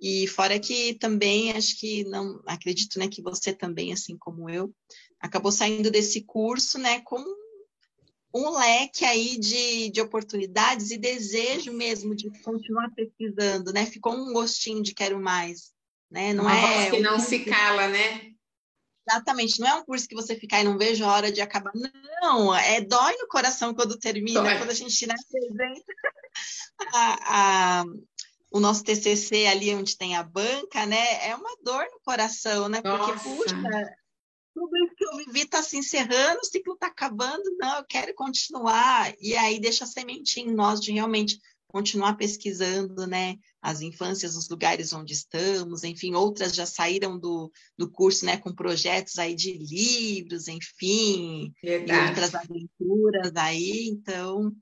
E 0.00 0.26
fora 0.26 0.58
que 0.58 0.94
também 0.94 1.52
acho 1.52 1.78
que 1.78 2.02
não 2.04 2.42
acredito, 2.44 2.98
né, 2.98 3.06
que 3.06 3.22
você 3.22 3.52
também, 3.52 3.92
assim 3.92 4.16
como 4.18 4.50
eu, 4.50 4.74
acabou 5.20 5.52
saindo 5.52 5.92
desse 5.92 6.22
curso, 6.22 6.76
né, 6.76 7.00
com 7.02 7.22
um 8.34 8.50
leque 8.58 9.04
aí 9.04 9.38
de, 9.38 9.90
de 9.90 10.00
oportunidades 10.00 10.90
e 10.90 10.96
desejo 10.96 11.72
mesmo 11.72 12.14
de 12.14 12.30
continuar 12.42 12.90
pesquisando, 12.94 13.72
né? 13.72 13.84
Ficou 13.86 14.14
um 14.14 14.32
gostinho 14.32 14.82
de 14.82 14.94
quero 14.94 15.20
mais, 15.20 15.72
né? 16.10 16.32
Não 16.32 16.44
Uma 16.44 16.56
é 16.56 16.90
que 16.90 17.00
não 17.00 17.18
se 17.18 17.40
cala, 17.40 17.88
né? 17.88 18.32
Exatamente, 19.06 19.60
não 19.60 19.66
é 19.66 19.74
um 19.74 19.84
curso 19.84 20.06
que 20.08 20.14
você 20.14 20.36
ficar 20.36 20.60
e 20.60 20.64
não 20.64 20.78
vejo 20.78 21.04
a 21.04 21.12
hora 21.12 21.32
de 21.32 21.40
acabar. 21.40 21.72
Não, 22.22 22.54
é 22.54 22.80
dói 22.80 23.16
no 23.16 23.26
coração 23.26 23.74
quando 23.74 23.98
termina, 23.98 24.40
dói. 24.40 24.58
quando 24.58 24.70
a 24.70 24.74
gente 24.74 25.06
né, 25.06 25.14
apresenta 25.14 25.92
a, 26.94 27.80
a, 27.80 27.84
o 28.52 28.60
nosso 28.60 28.84
TCC 28.84 29.46
ali 29.46 29.74
onde 29.74 29.98
tem 29.98 30.16
a 30.16 30.22
banca, 30.22 30.86
né? 30.86 31.28
É 31.28 31.34
uma 31.34 31.56
dor 31.64 31.84
no 31.90 32.00
coração, 32.04 32.68
né? 32.68 32.80
Porque, 32.80 33.12
Nossa. 33.12 33.24
puxa, 33.24 33.56
tudo 34.54 34.76
isso 34.84 34.94
que 34.96 35.04
eu 35.04 35.16
vivi 35.16 35.40
está 35.40 35.62
se 35.62 35.76
encerrando, 35.76 36.40
o 36.40 36.44
ciclo 36.44 36.74
está 36.74 36.86
acabando, 36.86 37.42
não, 37.58 37.78
eu 37.78 37.84
quero 37.84 38.14
continuar. 38.14 39.14
E 39.20 39.34
aí 39.36 39.60
deixa 39.60 39.84
a 39.84 39.86
sementinha 39.86 40.50
em 40.50 40.54
nós 40.54 40.80
de 40.80 40.92
realmente 40.92 41.38
continuar 41.68 42.16
pesquisando, 42.16 43.06
né? 43.06 43.36
As 43.60 43.80
infâncias, 43.80 44.36
os 44.36 44.48
lugares 44.48 44.92
onde 44.92 45.14
estamos, 45.14 45.84
enfim, 45.84 46.14
outras 46.14 46.54
já 46.54 46.66
saíram 46.66 47.18
do, 47.18 47.50
do 47.78 47.90
curso, 47.90 48.26
né? 48.26 48.36
Com 48.36 48.54
projetos 48.54 49.18
aí 49.18 49.34
de 49.34 49.52
livros, 49.52 50.48
enfim, 50.48 51.52
Verdade. 51.62 52.04
e 52.04 52.08
outras 52.08 52.34
aventuras 52.34 53.32
aí, 53.36 53.88
então 53.88 54.52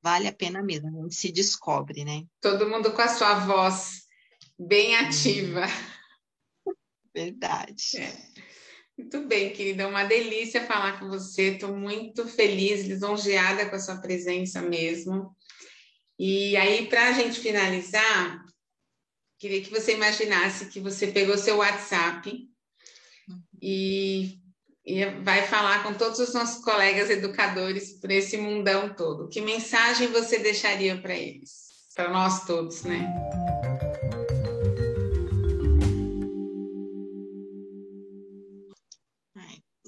vale 0.00 0.26
a 0.26 0.32
pena 0.32 0.62
mesmo, 0.62 0.88
a 0.88 1.02
gente 1.02 1.14
se 1.16 1.30
descobre, 1.30 2.04
né? 2.04 2.24
Todo 2.40 2.68
mundo 2.68 2.92
com 2.92 3.02
a 3.02 3.08
sua 3.08 3.40
voz 3.40 4.06
bem 4.58 4.96
ativa. 4.96 5.66
Verdade. 7.14 7.98
É. 7.98 8.47
Muito 8.98 9.20
bem, 9.28 9.52
querida, 9.52 9.84
é 9.84 9.86
uma 9.86 10.02
delícia 10.02 10.66
falar 10.66 10.98
com 10.98 11.08
você. 11.08 11.52
Estou 11.52 11.74
muito 11.76 12.26
feliz, 12.26 12.84
lisonjeada 12.84 13.70
com 13.70 13.76
a 13.76 13.78
sua 13.78 13.98
presença 13.98 14.60
mesmo. 14.60 15.36
E 16.18 16.56
aí, 16.56 16.88
para 16.88 17.08
a 17.08 17.12
gente 17.12 17.38
finalizar, 17.38 18.44
queria 19.38 19.62
que 19.62 19.70
você 19.70 19.94
imaginasse 19.94 20.66
que 20.66 20.80
você 20.80 21.06
pegou 21.06 21.38
seu 21.38 21.58
WhatsApp 21.58 22.48
e, 23.62 24.40
e 24.84 25.04
vai 25.22 25.46
falar 25.46 25.84
com 25.84 25.94
todos 25.94 26.18
os 26.18 26.34
nossos 26.34 26.64
colegas 26.64 27.08
educadores 27.08 28.00
por 28.00 28.10
esse 28.10 28.36
mundão 28.36 28.92
todo. 28.96 29.28
Que 29.28 29.40
mensagem 29.40 30.08
você 30.08 30.40
deixaria 30.40 31.00
para 31.00 31.14
eles? 31.14 31.68
Para 31.94 32.10
nós 32.10 32.44
todos, 32.44 32.82
né? 32.82 33.08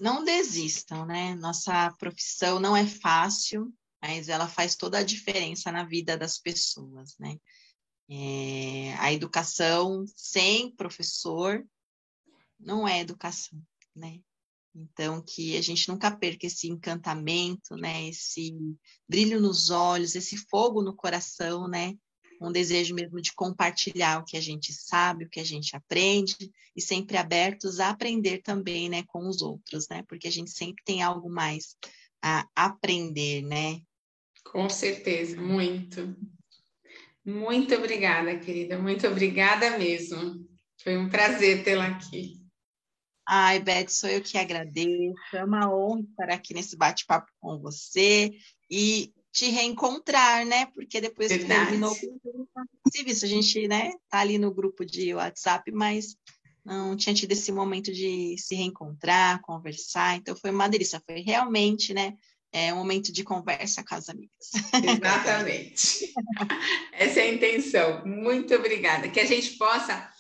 Não 0.01 0.25
desistam, 0.25 1.05
né? 1.07 1.35
Nossa 1.37 1.93
profissão 1.99 2.59
não 2.59 2.77
é 2.77 2.87
fácil, 2.87 3.73
mas 4.03 4.29
ela 4.29 4.49
faz 4.49 4.75
toda 4.75 4.99
a 4.99 5.05
diferença 5.05 5.71
na 5.71 5.85
vida 5.85 6.17
das 6.17 6.39
pessoas, 6.39 7.17
né? 7.19 7.39
É, 8.09 8.95
a 8.99 9.13
educação 9.13 10.05
sem 10.17 10.75
professor 10.75 11.65
não 12.59 12.87
é 12.89 13.01
educação, 13.01 13.63
né? 13.95 14.21
Então, 14.75 15.23
que 15.23 15.57
a 15.57 15.63
gente 15.63 15.89
nunca 15.89 16.11
perca 16.11 16.47
esse 16.47 16.69
encantamento, 16.69 17.77
né? 17.77 18.09
Esse 18.09 18.57
brilho 19.09 19.41
nos 19.41 19.71
olhos, 19.71 20.15
esse 20.15 20.37
fogo 20.37 20.83
no 20.83 20.95
coração, 20.95 21.69
né? 21.69 21.97
Um 22.41 22.51
desejo 22.51 22.95
mesmo 22.95 23.21
de 23.21 23.33
compartilhar 23.35 24.21
o 24.21 24.25
que 24.25 24.37
a 24.37 24.41
gente 24.41 24.73
sabe, 24.73 25.25
o 25.25 25.29
que 25.29 25.41
a 25.41 25.45
gente 25.45 25.77
aprende, 25.77 26.51
e 26.75 26.81
sempre 26.81 27.17
abertos 27.17 27.81
a 27.81 27.91
aprender 27.91 28.39
também, 28.39 28.89
né, 28.89 29.03
com 29.09 29.29
os 29.29 29.43
outros, 29.43 29.87
né? 29.89 30.03
Porque 30.09 30.29
a 30.29 30.33
gente 30.33 30.51
sempre 30.51 30.83
tem 30.85 31.03
algo 31.03 31.29
mais 31.29 31.77
a 32.23 32.47
aprender, 32.55 33.43
né? 33.43 33.81
Com 34.45 34.69
certeza, 34.69 35.41
muito. 35.41 36.17
Muito 37.25 37.75
obrigada, 37.75 38.39
querida, 38.39 38.79
muito 38.79 39.07
obrigada 39.07 39.79
mesmo. 39.79 40.49
Foi 40.83 40.97
um 40.97 41.09
prazer 41.11 41.63
tê-la 41.63 41.89
aqui. 41.89 42.41
Ai, 43.29 43.61
Beth, 43.61 43.89
sou 43.89 44.09
eu 44.09 44.23
que 44.23 44.39
agradeço. 44.39 45.15
É 45.35 45.45
uma 45.45 45.73
honra 45.73 46.01
estar 46.01 46.31
aqui 46.31 46.55
nesse 46.55 46.77
bate-papo 46.77 47.31
com 47.39 47.59
você. 47.61 48.33
E 48.69 49.13
te 49.33 49.49
reencontrar, 49.51 50.45
né? 50.45 50.67
Porque 50.75 51.01
depois 51.01 51.31
que 51.31 51.45
terminou 51.45 51.93
o 51.93 52.91
serviço, 52.91 53.25
a 53.25 53.29
gente, 53.29 53.69
né, 53.69 53.93
tá 54.09 54.19
ali 54.19 54.39
no 54.39 54.53
grupo 54.53 54.85
de 54.85 55.15
WhatsApp, 55.15 55.71
mas 55.73 56.17
não 56.65 56.97
tinha 56.97 57.15
tido 57.15 57.33
esse 57.33 57.51
momento 57.51 57.93
de 57.93 58.37
se 58.39 58.55
reencontrar, 58.55 59.41
conversar, 59.43 60.17
então 60.17 60.37
foi 60.37 60.51
uma 60.51 60.69
delícia, 60.69 61.03
foi 61.07 61.21
realmente, 61.21 61.95
né, 61.95 62.15
é 62.53 62.73
um 62.75 62.79
momento 62.79 63.13
de 63.13 63.23
conversa 63.23 63.85
com 63.85 63.95
as 63.95 64.09
amigas. 64.09 64.51
Exatamente. 64.75 66.13
Essa 66.93 67.21
é 67.21 67.23
a 67.23 67.35
intenção. 67.35 68.05
Muito 68.05 68.55
obrigada. 68.55 69.09
Que 69.09 69.21
a 69.21 69.25
gente 69.25 69.57
possa 69.57 70.11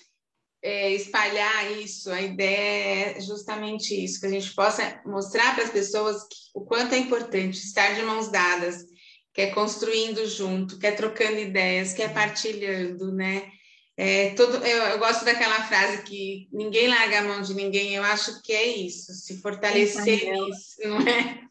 é, 0.62 0.92
espalhar 0.92 1.72
isso, 1.78 2.10
a 2.10 2.20
ideia 2.20 3.16
é 3.16 3.20
justamente 3.20 3.94
isso, 3.94 4.20
que 4.20 4.26
a 4.26 4.30
gente 4.30 4.54
possa 4.54 5.00
mostrar 5.04 5.54
para 5.54 5.64
as 5.64 5.70
pessoas 5.70 6.22
o 6.54 6.64
quanto 6.64 6.94
é 6.94 6.98
importante 6.98 7.58
estar 7.58 7.94
de 7.94 8.02
mãos 8.02 8.30
dadas, 8.30 8.84
quer 9.32 9.54
construindo 9.54 10.26
junto, 10.26 10.78
quer 10.78 10.96
trocando 10.96 11.38
ideias, 11.38 11.92
quer 11.92 12.12
partilhando, 12.12 13.12
né? 13.12 13.50
É, 13.96 14.34
todo, 14.34 14.56
eu, 14.64 14.82
eu, 14.84 14.98
gosto 14.98 15.24
daquela 15.24 15.62
frase 15.64 16.02
que 16.04 16.48
ninguém 16.52 16.88
larga 16.88 17.20
a 17.20 17.24
mão 17.24 17.42
de 17.42 17.52
ninguém, 17.52 17.94
eu 17.94 18.02
acho 18.02 18.40
que 18.42 18.52
é 18.52 18.66
isso, 18.66 19.12
se 19.12 19.40
fortalecer 19.42 20.32
nisso, 20.32 20.76
não 20.84 21.00
é? 21.00 21.46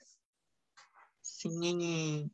Sim, 1.21 2.29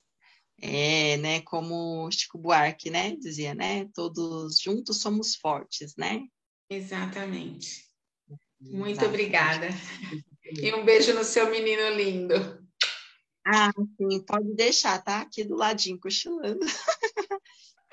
é, 0.61 1.17
né, 1.17 1.41
como 1.41 2.09
Chico 2.11 2.37
Buarque, 2.37 2.89
né, 2.89 3.15
dizia, 3.17 3.53
né, 3.53 3.89
todos 3.93 4.57
juntos 4.59 5.01
somos 5.01 5.35
fortes, 5.35 5.95
né? 5.97 6.21
Exatamente. 6.69 7.83
Muito 8.61 9.01
Exatamente. 9.01 9.05
obrigada. 9.05 9.67
E 10.47 10.71
um 10.75 10.85
beijo 10.85 11.11
no 11.15 11.23
seu 11.23 11.49
menino 11.49 11.89
lindo. 11.95 12.64
Ah, 13.45 13.71
sim, 13.97 14.25
pode 14.25 14.55
deixar, 14.55 15.03
tá? 15.03 15.21
Aqui 15.21 15.43
do 15.43 15.55
ladinho, 15.55 15.99
cochilando. 15.99 16.59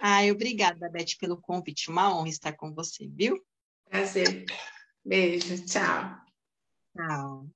Ai, 0.01 0.31
obrigada, 0.31 0.89
Beth, 0.91 1.17
pelo 1.21 1.41
convite. 1.41 1.91
Uma 1.91 2.15
honra 2.17 2.31
estar 2.31 2.55
com 2.55 2.73
você, 2.73 3.07
viu? 3.07 3.39
Prazer. 3.89 4.47
Beijo, 5.05 5.65
tchau. 5.67 6.17
Tchau. 6.97 7.47